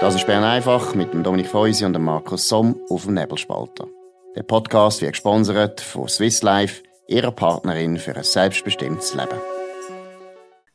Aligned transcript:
Das 0.00 0.14
ist 0.14 0.26
Bern 0.26 0.44
einfach 0.44 0.94
mit 0.94 1.12
dem 1.12 1.22
Dominik 1.22 1.48
Feusi 1.48 1.84
und 1.84 1.92
dem 1.92 2.04
Markus 2.04 2.48
Somm 2.48 2.80
auf 2.88 3.04
dem 3.04 3.12
Nebelspalter. 3.12 3.86
Der 4.34 4.44
Podcast 4.44 5.02
wird 5.02 5.12
gesponsert 5.12 5.82
von 5.82 6.08
Swiss 6.08 6.42
Life, 6.42 6.82
ihrer 7.06 7.32
Partnerin 7.32 7.98
für 7.98 8.16
ein 8.16 8.24
selbstbestimmtes 8.24 9.12
Leben. 9.14 9.38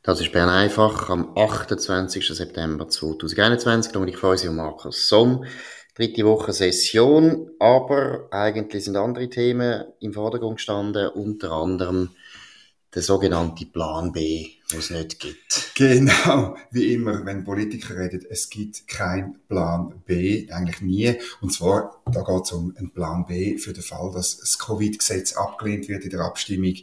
Das 0.04 0.20
ist 0.20 0.30
Bern 0.30 0.48
einfach 0.48 1.10
am 1.10 1.36
28. 1.36 2.24
September 2.28 2.88
2021. 2.88 3.90
Dominik 3.90 4.16
Feusi 4.16 4.46
und 4.46 4.56
Markus 4.56 5.08
Somm. 5.08 5.44
Dritte 5.96 6.24
Woche 6.24 6.52
Session, 6.52 7.50
aber 7.58 8.28
eigentlich 8.30 8.84
sind 8.84 8.96
andere 8.96 9.28
Themen 9.28 9.86
im 9.98 10.12
Vordergrund 10.12 10.58
gestanden, 10.58 11.08
unter 11.08 11.50
anderem 11.50 12.10
der 12.94 13.02
sogenannte 13.02 13.66
Plan 13.66 14.12
B, 14.12 14.50
den 14.72 14.78
es 14.80 14.90
nicht 14.90 15.20
gibt. 15.20 15.72
Genau, 15.74 16.56
wie 16.70 16.92
immer, 16.92 17.24
wenn 17.24 17.44
Politiker 17.44 17.96
reden, 17.96 18.24
es 18.28 18.50
gibt 18.50 18.88
keinen 18.88 19.38
Plan 19.48 20.02
B, 20.04 20.50
eigentlich 20.50 20.80
nie. 20.80 21.14
Und 21.40 21.52
zwar, 21.52 22.02
da 22.06 22.22
geht 22.22 22.44
es 22.44 22.52
um 22.52 22.74
einen 22.76 22.90
Plan 22.90 23.26
B 23.26 23.58
für 23.58 23.72
den 23.72 23.82
Fall, 23.82 24.10
dass 24.12 24.38
das 24.38 24.58
Covid-Gesetz 24.58 25.34
abgelehnt 25.34 25.88
wird 25.88 26.04
in 26.04 26.10
der 26.10 26.20
Abstimmung 26.20 26.74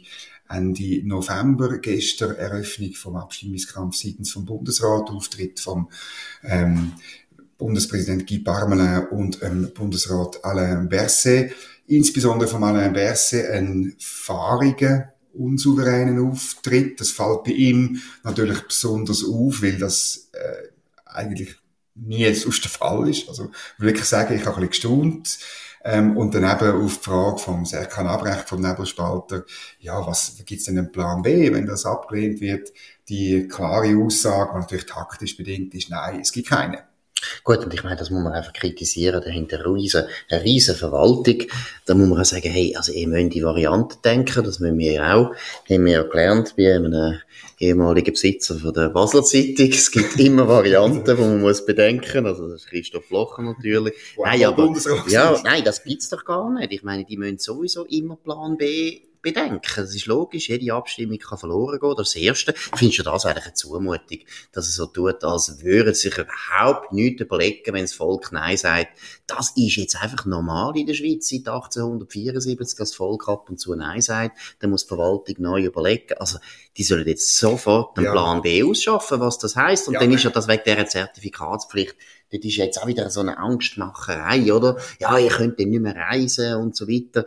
Ende 0.48 1.06
November, 1.06 1.78
gestern 1.78 2.36
Eröffnung 2.36 2.92
vom 2.92 3.16
Abstimmungskampf 3.16 3.96
seitens 3.96 4.32
vom 4.32 4.44
Bundesrat, 4.44 5.08
Auftritt 5.10 5.60
vom 5.60 5.90
ähm, 6.42 6.92
Bundespräsident 7.56 8.26
Guy 8.26 8.40
Parmelin 8.40 9.06
und 9.08 9.42
ähm, 9.42 9.70
Bundesrat 9.74 10.44
Alain 10.44 10.88
Berset. 10.88 11.52
Insbesondere 11.86 12.48
von 12.48 12.62
Alain 12.62 12.92
Berset 12.92 13.50
ein 13.50 13.94
fahriger 13.98 15.13
unsouveränen 15.34 16.30
Auftritt. 16.30 17.00
Das 17.00 17.10
fällt 17.10 17.44
bei 17.44 17.52
ihm 17.52 18.00
natürlich 18.22 18.60
besonders 18.62 19.24
auf, 19.24 19.62
weil 19.62 19.78
das 19.78 20.30
äh, 20.32 20.68
eigentlich 21.04 21.56
nie 21.94 22.32
sonst 22.34 22.64
der 22.64 22.70
Fall 22.70 23.08
ist. 23.08 23.28
Also 23.28 23.50
wirklich 23.78 24.06
sagen, 24.06 24.34
ich 24.34 24.46
habe 24.46 24.56
ein 24.56 24.68
bisschen 24.68 24.70
gestaunt. 24.70 25.38
Ähm, 25.86 26.16
und 26.16 26.34
dann 26.34 26.44
eben 26.44 26.82
auf 26.82 26.98
die 26.98 27.04
Frage 27.04 27.38
vom 27.38 27.66
Serkan 27.66 28.06
Abrecht 28.06 28.48
vom 28.48 28.62
Nebelspalter, 28.62 29.44
ja, 29.80 30.04
was 30.06 30.34
gibt's 30.46 30.64
denn 30.64 30.78
einen 30.78 30.90
Plan 30.90 31.20
B, 31.20 31.52
wenn 31.52 31.66
das 31.66 31.84
abgelehnt 31.84 32.40
wird? 32.40 32.72
Die 33.10 33.46
klare 33.48 33.94
Aussage, 33.98 34.52
die 34.54 34.60
natürlich 34.60 34.86
taktisch 34.86 35.36
bedingt 35.36 35.74
ist, 35.74 35.90
nein, 35.90 36.20
es 36.20 36.32
gibt 36.32 36.48
keine. 36.48 36.84
Gut, 37.42 37.58
und 37.58 37.74
ich 37.74 37.84
meine, 37.84 37.96
das 37.96 38.10
muss 38.10 38.22
man 38.22 38.32
einfach 38.32 38.52
kritisieren. 38.52 39.22
Dahinter 39.22 39.58
eine 39.60 39.74
riesen, 39.74 40.04
eine 40.30 40.42
riesen 40.42 40.74
Verwaltung. 40.74 41.42
Da 41.86 41.94
muss 41.94 42.08
man 42.08 42.20
auch 42.20 42.24
sagen, 42.24 42.50
hey, 42.50 42.74
also 42.76 42.92
ihr 42.92 43.08
müsst 43.08 43.34
die 43.34 43.44
Varianten 43.44 43.98
denken, 44.04 44.44
das 44.44 44.60
müssen 44.60 44.78
wir 44.78 44.92
ja 44.92 45.14
auch. 45.14 45.34
Haben 45.68 45.84
wir 45.84 45.92
ja 45.92 46.02
gelernt 46.02 46.54
bei 46.56 46.74
einem 46.74 47.20
ehemaligen 47.58 48.12
Besitzer 48.12 48.56
von 48.56 48.72
der 48.72 48.90
Basler 48.90 49.22
Zeitung. 49.22 49.70
Es 49.70 49.90
gibt 49.90 50.18
immer 50.18 50.48
Varianten, 50.48 51.04
die 51.04 51.20
man 51.20 51.40
muss 51.40 51.64
bedenken. 51.64 52.26
Also, 52.26 52.48
das 52.48 52.62
ist 52.62 52.68
Christoph 52.68 53.10
Locher 53.10 53.42
natürlich. 53.42 53.94
Wow, 54.16 54.26
nein, 54.26 54.44
aber, 54.44 54.74
ja, 55.08 55.40
nein, 55.44 55.64
das 55.64 55.82
gibt's 55.82 56.08
doch 56.08 56.24
gar 56.24 56.50
nicht. 56.50 56.72
Ich 56.72 56.82
meine, 56.82 57.04
die 57.04 57.16
müssen 57.16 57.38
sowieso 57.38 57.84
immer 57.84 58.16
Plan 58.16 58.56
B 58.56 59.00
bedenken. 59.24 59.80
Es 59.80 59.94
ist 59.94 60.06
logisch, 60.06 60.48
jede 60.48 60.72
Abstimmung 60.72 61.18
kann 61.18 61.38
verloren 61.38 61.80
gehen. 61.80 61.94
Das 61.96 62.14
Erste. 62.14 62.54
Findest 62.54 63.00
du 63.00 63.02
das 63.02 63.26
eigentlich 63.26 63.46
eine 63.46 63.54
Zumutung, 63.54 64.18
dass 64.52 64.68
es 64.68 64.76
so 64.76 64.86
tut, 64.86 65.24
als 65.24 65.62
würde 65.62 65.94
sich 65.94 66.16
überhaupt 66.16 66.92
nichts 66.92 67.22
überlegen, 67.22 67.74
wenn 67.74 67.82
das 67.82 67.94
Volk 67.94 68.30
Nein 68.30 68.56
sagt. 68.56 68.96
Das 69.26 69.52
ist 69.56 69.76
jetzt 69.76 70.00
einfach 70.00 70.26
normal 70.26 70.76
in 70.76 70.86
der 70.86 70.94
Schweiz 70.94 71.28
seit 71.28 71.48
1874, 71.48 72.58
dass 72.58 72.90
das 72.90 72.94
Volk 72.94 73.28
ab 73.28 73.50
und 73.50 73.58
zu 73.58 73.74
Nein 73.74 74.00
sagt. 74.00 74.38
Dann 74.60 74.70
muss 74.70 74.84
die 74.84 74.88
Verwaltung 74.88 75.36
neu 75.38 75.64
überlegen. 75.64 76.14
Also, 76.18 76.38
die 76.76 76.84
sollen 76.84 77.08
jetzt 77.08 77.36
sofort 77.36 77.96
einen 77.96 78.06
ja. 78.06 78.12
Plan 78.12 78.42
B 78.42 78.62
ausschaffen, 78.62 79.18
was 79.18 79.38
das 79.38 79.56
heißt. 79.56 79.88
Und 79.88 79.94
ja, 79.94 80.00
dann 80.00 80.12
ist 80.12 80.22
ja 80.22 80.30
das 80.30 80.46
wegen 80.46 80.62
dieser 80.64 80.86
Zertifikatspflicht 80.86 81.96
das 82.30 82.44
ist 82.44 82.56
jetzt 82.56 82.82
auch 82.82 82.86
wieder 82.86 83.10
so 83.10 83.20
eine 83.20 83.38
Angstmacherei, 83.38 84.52
oder? 84.52 84.76
Ja, 84.98 85.18
ihr 85.18 85.30
könnt 85.30 85.60
dann 85.60 85.68
nicht 85.68 85.80
mehr 85.80 85.94
reisen 85.94 86.54
und 86.56 86.74
so 86.74 86.88
weiter 86.88 87.26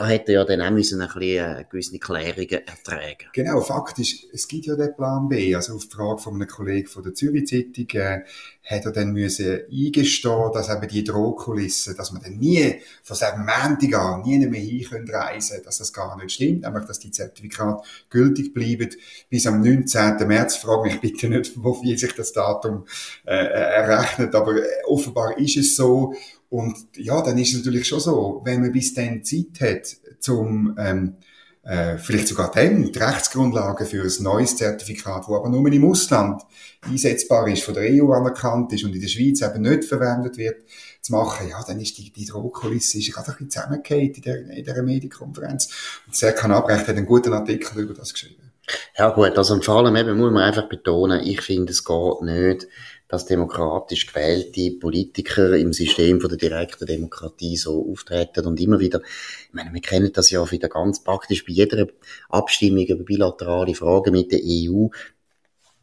da 0.00 0.06
hätte 0.06 0.32
ja 0.32 0.44
dann 0.44 0.62
auch 0.62 0.70
müssen 0.70 1.02
ein 1.02 1.08
bisschen 1.08 1.58
äh, 1.58 1.64
gewisse 1.70 1.98
Klärungen 1.98 2.66
ertragen. 2.66 3.28
Genau, 3.34 3.60
faktisch, 3.60 4.24
es 4.32 4.48
gibt 4.48 4.64
ja 4.64 4.74
den 4.74 4.96
Plan 4.96 5.28
B. 5.28 5.54
Also 5.54 5.74
auf 5.74 5.86
die 5.86 5.94
Frage 5.94 6.22
von 6.22 6.34
einem 6.34 6.48
Kollegen 6.48 6.88
von 6.88 7.02
der 7.02 7.14
Zürich 7.14 7.46
Zeitung 7.46 7.86
äh, 8.00 8.20
hat 8.64 8.86
er 8.86 8.92
dann 8.92 9.12
müssen 9.12 9.60
eingestehen, 9.70 10.52
dass 10.54 10.70
eben 10.70 10.88
die 10.88 11.04
Drohkulisse, 11.04 11.94
dass 11.94 12.12
man 12.12 12.22
dann 12.22 12.38
nie 12.38 12.80
von 13.02 13.16
seinem 13.16 13.40
Montag 13.40 13.94
an 13.94 14.22
nie 14.22 14.38
mehr 14.46 14.60
hin 14.60 14.84
können 14.88 15.10
reisen, 15.10 15.60
dass 15.64 15.78
das 15.78 15.92
gar 15.92 16.16
nicht 16.16 16.32
stimmt, 16.32 16.62
nämlich 16.62 16.84
dass 16.86 16.98
die 16.98 17.10
Zertifikate 17.10 17.82
gültig 18.08 18.54
bleiben 18.54 18.88
bis 19.28 19.46
am 19.46 19.60
19. 19.60 20.26
März. 20.26 20.56
Frage 20.56 20.84
mich 20.84 21.00
bitte 21.00 21.28
nicht, 21.28 21.56
wie 21.62 21.96
sich 21.96 22.14
das 22.14 22.32
Datum 22.32 22.86
äh, 23.26 23.34
errechnet, 23.34 24.34
aber 24.34 24.56
äh, 24.56 24.66
offenbar 24.86 25.36
ist 25.36 25.58
es 25.58 25.76
so 25.76 26.14
und 26.50 26.76
ja, 26.96 27.22
dann 27.22 27.38
ist 27.38 27.54
es 27.54 27.58
natürlich 27.58 27.86
schon 27.86 28.00
so, 28.00 28.42
wenn 28.44 28.60
man 28.60 28.72
bis 28.72 28.92
dann 28.92 29.24
Zeit 29.24 29.60
hat, 29.60 29.96
zum 30.18 30.76
ähm, 30.78 31.16
äh, 31.62 31.98
vielleicht 31.98 32.26
sogar 32.26 32.50
dann 32.50 32.90
die 32.90 32.98
Rechtsgrundlage 32.98 33.86
für 33.86 34.02
ein 34.02 34.22
neues 34.22 34.56
Zertifikat, 34.56 35.28
wo 35.28 35.36
aber 35.36 35.48
nur 35.48 35.64
im 35.70 35.84
Ausland 35.84 36.42
einsetzbar 36.80 37.46
ist, 37.48 37.62
von 37.62 37.74
der 37.74 37.84
EU 37.92 38.12
anerkannt 38.12 38.72
ist 38.72 38.84
und 38.84 38.94
in 38.94 39.00
der 39.00 39.08
Schweiz 39.08 39.42
eben 39.42 39.62
nicht 39.62 39.84
verwendet 39.84 40.36
wird, 40.38 40.64
zu 41.00 41.12
machen, 41.12 41.48
ja, 41.48 41.62
dann 41.62 41.78
ist 41.78 41.96
die, 41.98 42.10
die 42.10 42.24
Drohkulisse 42.24 42.98
ist 42.98 43.12
gerade 43.12 43.28
ein 43.28 43.46
bisschen 43.46 43.50
zusammengefallen 43.50 44.12
in 44.12 44.22
der, 44.22 44.50
in 44.50 44.64
der 44.64 44.82
Medienkonferenz. 44.82 45.68
Und 46.06 46.16
Serkan 46.16 46.50
Abrecht 46.50 46.88
hat 46.88 46.96
einen 46.96 47.06
guten 47.06 47.32
Artikel 47.32 47.80
über 47.80 47.94
das 47.94 48.12
geschrieben. 48.12 48.49
Ja 48.96 49.10
gut, 49.10 49.36
also 49.36 49.60
vor 49.60 49.76
allem 49.76 49.96
eben 49.96 50.16
muss 50.16 50.32
man 50.32 50.42
einfach 50.42 50.68
betonen, 50.68 51.26
ich 51.26 51.40
finde, 51.40 51.72
es 51.72 51.84
geht 51.84 52.22
nicht, 52.22 52.66
dass 53.10 53.26
demokratisch 53.26 54.06
gewählte 54.06 54.70
Politiker 54.78 55.56
im 55.56 55.72
System 55.72 56.20
von 56.20 56.30
der 56.30 56.38
direkten 56.38 56.86
Demokratie 56.86 57.56
so 57.56 57.90
auftreten 57.90 58.46
und 58.46 58.60
immer 58.60 58.78
wieder, 58.78 59.00
ich 59.02 59.52
meine, 59.52 59.74
wir 59.74 59.80
kennen 59.80 60.12
das 60.12 60.30
ja 60.30 60.48
wieder 60.50 60.68
ganz 60.68 61.02
praktisch 61.02 61.44
bei 61.44 61.52
jeder 61.52 61.88
Abstimmung 62.28 62.86
über 62.86 63.02
bilaterale 63.02 63.74
Fragen 63.74 64.12
mit 64.12 64.30
der 64.30 64.40
EU, 64.44 64.88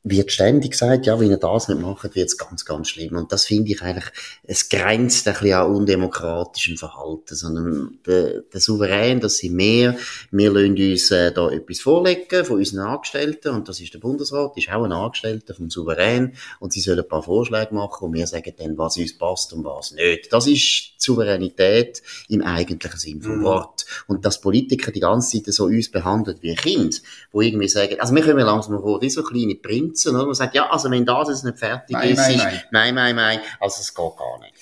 wird 0.10 0.32
ständig 0.32 0.72
gesagt, 0.72 1.06
ja, 1.06 1.20
wenn 1.20 1.32
ihr 1.32 1.38
das 1.38 1.68
nicht 1.68 1.82
macht, 1.82 2.16
wird 2.16 2.28
es 2.28 2.38
ganz, 2.38 2.66
ganz 2.66 2.90
schlimm. 2.90 3.16
Und 3.16 3.32
das 3.32 3.46
finde 3.46 3.72
ich 3.72 3.82
eigentlich, 3.82 4.12
es 4.44 4.70
grenzt 4.70 5.28
ein 5.28 5.34
bisschen 5.34 5.54
an 5.54 5.76
undemokratischem 5.76 6.78
Verhalten, 6.78 7.36
sondern 7.36 8.00
der, 8.06 8.42
der 8.42 8.62
Souverän, 8.62 9.20
das 9.20 9.38
sind 9.38 9.58
wir, 9.58 9.98
wir 10.32 10.52
lassen 10.52 10.78
uns 10.78 11.12
äh, 11.12 11.32
da 11.32 11.50
etwas 11.50 11.80
vorlegen 11.80 12.46
von 12.46 12.58
unseren 12.58 12.88
Angestellten, 12.88 13.50
und 13.50 13.70
das 13.70 13.80
ist 13.80 13.94
der 13.94 14.00
Bundesrat, 14.00 14.58
ist 14.58 14.70
auch 14.70 14.84
ein 14.84 14.92
Angestellter 14.92 15.54
vom 15.54 15.70
Souverän, 15.70 16.34
und 16.60 16.74
sie 16.74 16.82
sollen 16.82 17.00
ein 17.00 17.08
paar 17.08 17.24
Vorschläge 17.24 17.74
machen, 17.74 18.06
und 18.06 18.14
wir 18.14 18.28
sagen 18.28 18.54
dann, 18.58 18.78
was 18.78 18.98
uns 18.98 19.18
passt 19.18 19.54
und 19.54 19.64
was 19.64 19.92
nicht. 19.92 20.32
Das 20.32 20.48
ist 20.48 20.97
Souveränität 21.08 22.02
im 22.30 22.42
eigentlichen 22.42 23.00
Sinn 23.00 23.22
vom 23.22 23.40
mhm. 23.40 23.44
Wort. 23.44 23.86
Und 24.08 24.26
dass 24.26 24.42
Politiker 24.42 24.92
die 24.92 25.00
ganze 25.00 25.44
Zeit 25.44 25.54
so 25.54 25.66
uns 25.66 25.90
behandeln 25.90 26.38
wie 26.42 26.56
Kind, 26.56 27.02
wo 27.32 27.42
irgendwie 27.42 27.68
sagen, 27.68 28.00
also 28.00 28.14
wir 28.14 28.22
können 28.22 28.40
langsam 28.40 28.80
vor, 28.82 29.02
wie 29.02 29.10
so 29.10 29.24
kleine 29.24 29.56
Prinzen, 29.56 30.16
oder? 30.16 30.26
Man 30.26 30.36
sagt, 30.36 30.56
ja, 30.56 30.70
also 30.70 30.92
wenn 30.92 31.06
das 31.06 31.30
jetzt 31.30 31.46
nicht 31.46 31.58
fertig 31.58 31.96
nein, 31.96 32.10
ist, 32.12 32.18
nein, 32.18 32.36
ist, 32.36 32.44
nein, 32.44 32.62
nein, 32.72 32.96
nein, 32.96 33.16
nein, 33.16 33.40
also 33.60 33.82
es 33.82 33.94
geht 33.94 34.18
gar 34.18 34.40
nicht. 34.40 34.54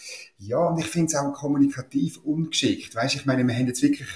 Ja, 0.48 0.68
und 0.68 0.80
ich 0.80 0.88
finde 0.88 1.08
es 1.08 1.16
auch 1.16 1.34
kommunikativ 1.34 2.20
ungeschickt. 2.24 2.94
Weißt, 2.96 3.16
ich 3.16 3.26
meine, 3.26 3.46
wir 3.48 3.56
haben 3.56 3.68
jetzt 3.68 3.82
wirklich 3.82 4.08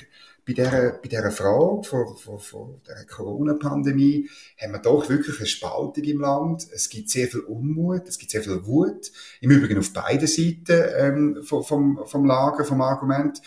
bei 0.45 0.53
dieser, 0.53 0.91
bei 0.91 1.07
dieser 1.07 1.31
Frage 1.31 1.83
von, 1.83 2.17
von, 2.17 2.39
von 2.39 2.81
der 2.87 3.05
Corona-Pandemie 3.05 4.29
haben 4.61 4.73
wir 4.73 4.79
doch 4.79 5.09
wirklich 5.09 5.37
eine 5.37 5.47
Spaltung 5.47 6.03
im 6.03 6.21
Land. 6.21 6.67
Es 6.71 6.89
gibt 6.89 7.09
sehr 7.09 7.27
viel 7.27 7.41
Unmut, 7.41 8.07
es 8.07 8.17
gibt 8.17 8.31
sehr 8.31 8.43
viel 8.43 8.65
Wut. 8.65 9.11
Im 9.41 9.51
Übrigen 9.51 9.79
auf 9.79 9.91
beiden 9.91 10.27
Seiten 10.27 10.83
ähm, 10.97 11.43
vom, 11.43 11.99
vom 12.05 12.25
Lager, 12.25 12.63
vom 12.63 12.81
Argument. 12.81 13.41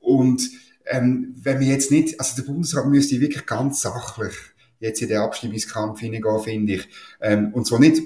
Und 0.00 0.42
ähm, 0.86 1.34
wenn 1.42 1.60
wir 1.60 1.66
jetzt 1.66 1.90
nicht, 1.90 2.18
also 2.20 2.36
der 2.36 2.50
Bundesrat 2.50 2.86
müsste 2.86 3.20
wirklich 3.20 3.46
ganz 3.46 3.80
sachlich 3.80 4.34
jetzt 4.80 5.02
in 5.02 5.08
den 5.08 5.18
Abstimmungskampf 5.18 6.00
hineingehen, 6.00 6.40
finde 6.40 6.72
ich. 6.74 6.88
Ähm, 7.20 7.52
und 7.52 7.66
zwar 7.66 7.80
nicht 7.80 8.02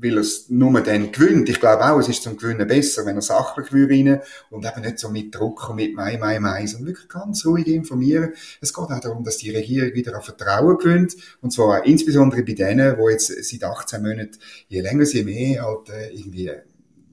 weil 0.00 0.18
es 0.18 0.48
nur 0.50 0.80
dann 0.80 1.12
gewinnt. 1.12 1.48
Ich 1.48 1.60
glaube 1.60 1.84
auch, 1.84 1.98
es 1.98 2.08
ist 2.08 2.22
zum 2.22 2.36
Gewinnen 2.36 2.66
besser, 2.66 3.06
wenn 3.06 3.16
er 3.16 3.22
sachlich 3.22 3.72
rein 3.72 4.20
und 4.50 4.66
eben 4.66 4.80
nicht 4.82 4.98
so 4.98 5.08
mit 5.08 5.34
Druck 5.34 5.70
und 5.70 5.76
mit 5.76 5.94
Mai, 5.94 6.16
Mai, 6.18 6.38
Mai, 6.40 6.66
sondern 6.66 6.88
wirklich 6.88 7.08
ganz 7.08 7.44
ruhig 7.46 7.66
informieren. 7.68 8.32
Es 8.60 8.72
geht 8.72 8.84
auch 8.84 9.00
darum, 9.00 9.24
dass 9.24 9.38
die 9.38 9.50
Regierung 9.50 9.94
wieder 9.94 10.14
an 10.14 10.22
Vertrauen 10.22 10.78
gewinnt 10.78 11.16
und 11.40 11.52
zwar 11.52 11.80
auch 11.80 11.84
insbesondere 11.84 12.42
bei 12.42 12.52
denen, 12.52 12.96
die 12.96 13.12
jetzt 13.12 13.28
seit 13.44 13.64
18 13.64 14.02
Monaten, 14.02 14.38
je 14.68 14.80
länger 14.80 15.06
sie 15.06 15.24
mehr 15.24 15.62
halt 15.62 15.88
äh, 15.88 16.10
irgendwie 16.12 16.50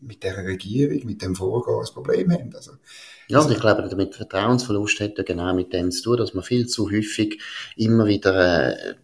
mit 0.01 0.23
der 0.23 0.37
Regierung, 0.37 1.05
mit 1.05 1.21
dem 1.21 1.35
Vorgehen 1.35 1.79
ein 1.79 1.93
Problem 1.93 2.31
haben. 2.31 2.55
Also, 2.55 2.71
ja, 3.27 3.39
und 3.39 3.51
ich 3.51 3.59
glaube, 3.59 3.87
damit 3.87 4.15
Vertrauensverlust 4.15 4.99
hat 4.99 5.17
ja 5.17 5.23
genau 5.23 5.53
mit 5.53 5.73
dem 5.73 5.91
zu 5.91 6.03
tun, 6.03 6.17
dass 6.17 6.33
man 6.33 6.43
viel 6.43 6.67
zu 6.67 6.91
häufig 6.91 7.39
immer 7.75 8.05
wieder 8.07 8.75
äh, 8.77 8.95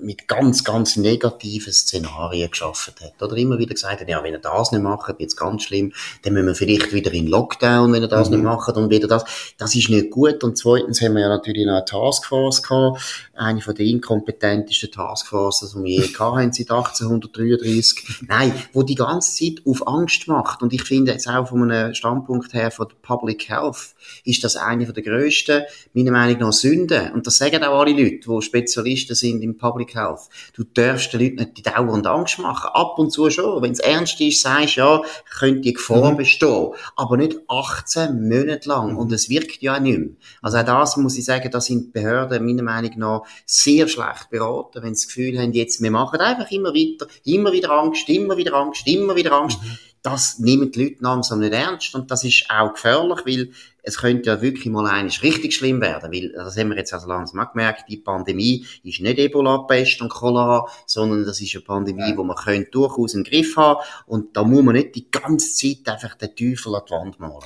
mit 0.00 0.28
ganz, 0.28 0.64
ganz 0.64 0.96
negativen 0.96 1.72
Szenarien 1.72 2.50
geschaffen 2.50 2.94
hat. 3.02 3.22
Oder 3.22 3.36
immer 3.36 3.58
wieder 3.58 3.74
gesagt 3.74 4.00
hat, 4.00 4.08
ja, 4.08 4.22
wenn 4.22 4.34
er 4.34 4.40
das 4.40 4.72
nicht 4.72 4.82
macht, 4.82 5.08
wird 5.08 5.20
es 5.20 5.36
ganz 5.36 5.64
schlimm, 5.64 5.92
dann 6.22 6.34
müssen 6.34 6.46
wir 6.46 6.54
vielleicht 6.54 6.92
wieder 6.92 7.12
in 7.12 7.26
Lockdown, 7.26 7.92
wenn 7.92 8.02
er 8.02 8.08
das 8.08 8.28
mhm. 8.28 8.36
nicht 8.36 8.44
macht 8.44 8.76
und 8.76 8.90
wieder 8.90 9.08
das. 9.08 9.24
Das 9.58 9.74
ist 9.74 9.88
nicht 9.88 10.10
gut. 10.10 10.44
Und 10.44 10.56
zweitens 10.56 11.00
haben 11.00 11.14
wir 11.14 11.22
ja 11.22 11.28
natürlich 11.28 11.66
noch 11.66 11.74
eine 11.74 11.84
Taskforce 11.84 12.62
gehabt, 12.62 13.28
eine 13.34 13.60
von 13.60 13.74
den 13.74 13.86
inkompetentesten 13.88 14.90
Taskforces, 14.90 15.72
die 15.72 15.82
wir 15.82 16.02
je 16.04 16.14
hatten 16.18 16.52
seit 16.52 16.70
1833. 16.70 18.26
Nein, 18.28 18.52
wo 18.72 18.82
die 18.82 18.94
ganze 18.94 19.36
Zeit 19.36 19.62
auf 19.66 19.86
Angst 19.86 20.28
macht. 20.28 20.62
Und 20.62 20.72
ich 20.72 20.82
finde 20.82 21.12
jetzt 21.12 21.28
auch 21.28 21.48
von 21.48 21.70
einem 21.70 21.94
Standpunkt 21.94 22.52
her 22.54 22.70
von 22.70 22.88
der 22.88 22.96
Public 23.02 23.48
Health 23.48 23.94
ist 24.24 24.44
das 24.44 24.56
eine 24.56 24.86
von 24.86 24.94
der 24.94 25.02
grössten, 25.02 25.62
meiner 25.92 26.12
Meinung 26.12 26.38
nach, 26.38 26.52
Sünden. 26.52 27.12
Und 27.12 27.26
das 27.26 27.38
sagen 27.38 27.62
auch 27.64 27.80
alle 27.80 27.92
Leute, 27.92 28.20
die 28.28 28.42
Spezialisten 28.42 29.14
sind 29.14 29.42
im 29.42 29.56
Public 29.56 29.87
Health. 29.94 30.28
Du 30.54 30.64
darfst 30.64 31.12
den 31.12 31.20
Leuten 31.20 31.36
nicht 31.36 31.58
die 31.58 31.62
dauernd 31.62 32.06
Angst 32.06 32.38
machen. 32.38 32.70
Ab 32.72 32.98
und 32.98 33.10
zu 33.10 33.30
schon. 33.30 33.62
Wenn 33.62 33.72
es 33.72 33.80
ernst 33.80 34.20
ist, 34.20 34.42
sagst 34.42 34.76
du, 34.76 34.80
ja, 34.80 35.02
könnte 35.38 35.60
die 35.60 35.72
Gefahr 35.72 36.12
mhm. 36.12 36.16
bestehen. 36.16 36.72
Aber 36.96 37.16
nicht 37.16 37.38
18 37.48 38.28
Monate 38.28 38.68
lang. 38.68 38.96
Und 38.96 39.12
es 39.12 39.28
wirkt 39.28 39.62
ja 39.62 39.78
nicht 39.80 39.98
mehr. 39.98 40.08
Also 40.42 40.58
auch 40.58 40.64
das 40.64 40.96
muss 40.96 41.18
ich 41.18 41.24
sagen, 41.24 41.50
da 41.50 41.60
sind 41.60 41.92
Behörden 41.92 42.44
meiner 42.44 42.62
Meinung 42.62 42.98
nach 42.98 43.22
sehr 43.46 43.88
schlecht 43.88 44.30
beraten, 44.30 44.82
wenn 44.82 44.94
sie 44.94 45.06
das 45.06 45.14
Gefühl 45.14 45.38
haben, 45.38 45.52
jetzt, 45.52 45.82
wir 45.82 45.90
machen 45.90 46.20
einfach 46.20 46.50
immer 46.50 46.74
weiter, 46.74 47.06
immer 47.24 47.52
wieder 47.52 47.70
Angst, 47.70 48.08
immer 48.08 48.36
wieder 48.36 48.54
Angst, 48.54 48.86
immer 48.86 49.16
wieder 49.16 49.32
Angst. 49.32 49.62
Mhm. 49.62 49.78
Das 50.02 50.38
nehmen 50.38 50.70
die 50.70 50.84
Leute 50.84 50.96
langsam 51.00 51.40
nicht 51.40 51.52
ernst 51.52 51.94
und 51.94 52.10
das 52.10 52.24
ist 52.24 52.46
auch 52.48 52.72
gefährlich, 52.72 53.20
weil 53.26 53.50
es 53.82 53.98
könnte 53.98 54.30
ja 54.30 54.42
wirklich 54.42 54.66
mal 54.66 54.86
eines 54.86 55.22
richtig 55.22 55.54
schlimm 55.54 55.80
werden, 55.80 56.12
weil 56.12 56.30
das 56.32 56.56
haben 56.56 56.70
wir 56.70 56.76
jetzt 56.76 56.92
also 56.92 57.08
langsam 57.08 57.40
auch 57.40 57.52
gemerkt, 57.52 57.84
die 57.88 57.96
Pandemie 57.96 58.66
ist 58.84 59.00
nicht 59.00 59.18
Ebola, 59.18 59.58
Pest 59.58 60.02
und 60.02 60.10
Cholera, 60.10 60.66
sondern 60.86 61.24
das 61.24 61.40
ist 61.40 61.54
eine 61.54 61.64
Pandemie, 61.64 62.10
ja. 62.10 62.16
wo 62.16 62.22
man 62.22 62.36
könnte 62.36 62.70
durchaus 62.70 63.14
einen 63.14 63.24
Griff 63.24 63.56
haben 63.56 63.80
und 64.06 64.36
da 64.36 64.44
muss 64.44 64.62
man 64.62 64.74
nicht 64.74 64.94
die 64.94 65.10
ganze 65.10 65.54
Zeit 65.54 65.88
einfach 65.92 66.16
den 66.16 66.36
Teufel 66.36 66.74
an 66.74 66.82
die 66.86 66.92
Wand 66.92 67.20
malen. 67.20 67.44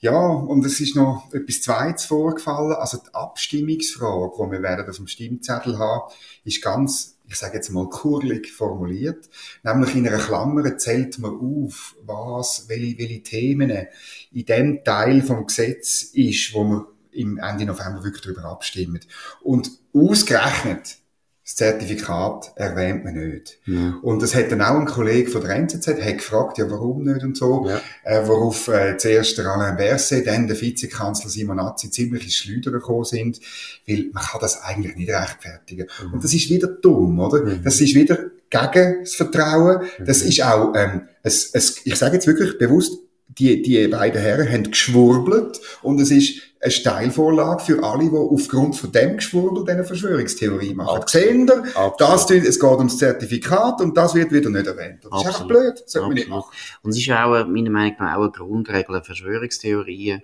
Ja, 0.00 0.16
und 0.16 0.64
es 0.64 0.78
ist 0.78 0.94
noch 0.94 1.28
etwas 1.32 1.60
Zweites 1.62 2.04
vorgefallen. 2.04 2.72
Also 2.74 2.98
die 2.98 3.12
Abstimmungsfrage, 3.12 4.30
die 4.36 4.52
wir 4.52 4.62
werden 4.62 4.88
auf 4.88 4.96
dem 4.96 5.08
Stimmzettel 5.08 5.76
haben, 5.76 6.12
ist 6.44 6.62
ganz, 6.62 7.17
ich 7.28 7.36
sage 7.36 7.56
jetzt 7.56 7.70
mal, 7.70 7.88
kurlig 7.88 8.50
formuliert. 8.50 9.28
Nämlich 9.62 9.94
in 9.94 10.08
einer 10.08 10.18
Klammer 10.18 10.76
zählt 10.78 11.18
man 11.18 11.32
auf, 11.32 11.94
was, 12.04 12.68
welche, 12.68 12.98
welche 12.98 13.22
Themen 13.22 13.86
in 14.32 14.46
dem 14.46 14.82
Teil 14.84 15.22
vom 15.22 15.46
Gesetz 15.46 16.02
ist, 16.14 16.54
wo 16.54 16.64
man 16.64 16.84
im 17.12 17.38
Ende 17.38 17.66
November 17.66 18.02
wirklich 18.02 18.22
darüber 18.22 18.44
abstimmt. 18.44 19.06
Und 19.42 19.70
ausgerechnet 19.92 20.98
das 21.48 21.56
Zertifikat 21.56 22.52
erwähnt 22.56 23.06
man 23.06 23.14
nicht. 23.14 23.58
Ja. 23.64 23.98
Und 24.02 24.20
das 24.20 24.34
hat 24.34 24.52
dann 24.52 24.60
auch 24.60 24.78
ein 24.78 24.84
Kollege 24.84 25.30
von 25.30 25.40
der 25.40 25.56
NZZ 25.56 25.88
hat 25.88 26.18
gefragt, 26.18 26.58
ja, 26.58 26.70
warum 26.70 27.04
nicht 27.04 27.24
und 27.24 27.38
so. 27.38 27.66
Ja. 27.66 27.80
Äh, 28.04 28.28
worauf 28.28 28.68
äh, 28.68 28.98
zuerst 28.98 29.38
der 29.38 29.46
Alain 29.46 29.78
Berset, 29.78 30.26
dann 30.26 30.46
der 30.46 30.60
Vizekanzler 30.60 31.30
Simonazzi 31.30 31.90
ziemlich 31.90 32.24
ins 32.24 32.34
Schleudern 32.34 32.74
gekommen 32.74 33.04
sind, 33.04 33.40
weil 33.86 34.10
man 34.12 34.22
kann 34.22 34.42
das 34.42 34.60
eigentlich 34.60 34.96
nicht 34.96 35.08
rechtfertigen. 35.08 35.86
Mhm. 36.04 36.12
Und 36.12 36.24
das 36.24 36.34
ist 36.34 36.50
wieder 36.50 36.68
dumm, 36.68 37.18
oder? 37.18 37.42
Mhm. 37.42 37.64
Das 37.64 37.80
ist 37.80 37.94
wieder 37.94 38.18
gegen 38.50 39.00
das 39.00 39.14
Vertrauen. 39.14 39.86
Das 40.04 40.22
mhm. 40.22 40.28
ist 40.28 40.44
auch, 40.44 40.74
ähm, 40.76 41.08
es, 41.22 41.48
es, 41.54 41.80
ich 41.86 41.96
sage 41.96 42.16
jetzt 42.16 42.26
wirklich 42.26 42.58
bewusst, 42.58 42.98
die, 43.28 43.62
die 43.62 43.86
beiden 43.88 44.20
Herren 44.20 44.50
haben 44.50 44.70
geschwurbelt 44.70 45.60
und 45.82 46.00
es 46.00 46.10
ist 46.10 46.42
eine 46.60 46.70
Steilvorlage 46.72 47.64
für 47.64 47.84
alle, 47.84 48.10
die 48.10 48.16
aufgrund 48.16 48.74
von 48.74 48.90
dem 48.90 49.16
Geschwurbel 49.16 49.64
diese 49.64 49.84
Verschwörungstheorie 49.84 50.74
machen. 50.74 50.96
Absolut. 50.96 51.50
Ihr, 51.50 51.94
das, 51.98 52.30
es 52.30 52.58
geht 52.58 52.70
ums 52.70 52.98
Zertifikat 52.98 53.80
und 53.80 53.96
das 53.96 54.14
wird 54.14 54.32
wieder 54.32 54.50
nicht 54.50 54.66
erwähnt. 54.66 55.04
Das 55.04 55.12
Absolut. 55.12 55.28
ist 55.28 55.34
einfach 55.34 55.46
blöd, 55.46 55.82
das 55.84 55.92
sollte 55.92 56.08
man 56.08 56.14
nicht 56.14 56.28
machen. 56.28 56.50
Und 56.82 56.90
es 56.90 56.98
ist 56.98 57.10
auch, 57.10 57.46
meiner 57.46 57.70
Meinung 57.70 57.96
nach, 58.00 58.16
auch 58.16 58.22
eine 58.22 58.32
Grundregel, 58.32 59.02
Verschwörungstheorien 59.02 60.22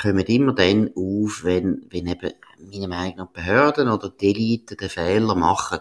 kommen 0.00 0.24
immer 0.26 0.54
dann 0.54 0.90
auf, 0.94 1.44
wenn, 1.44 1.86
wenn 1.90 2.06
eben, 2.06 2.32
meiner 2.70 2.88
Meinung 2.88 3.16
nach, 3.16 3.26
Behörden 3.28 3.88
oder 3.88 4.10
die 4.10 4.30
Elite 4.30 4.76
den 4.76 4.88
Fehler 4.88 5.34
machen, 5.34 5.80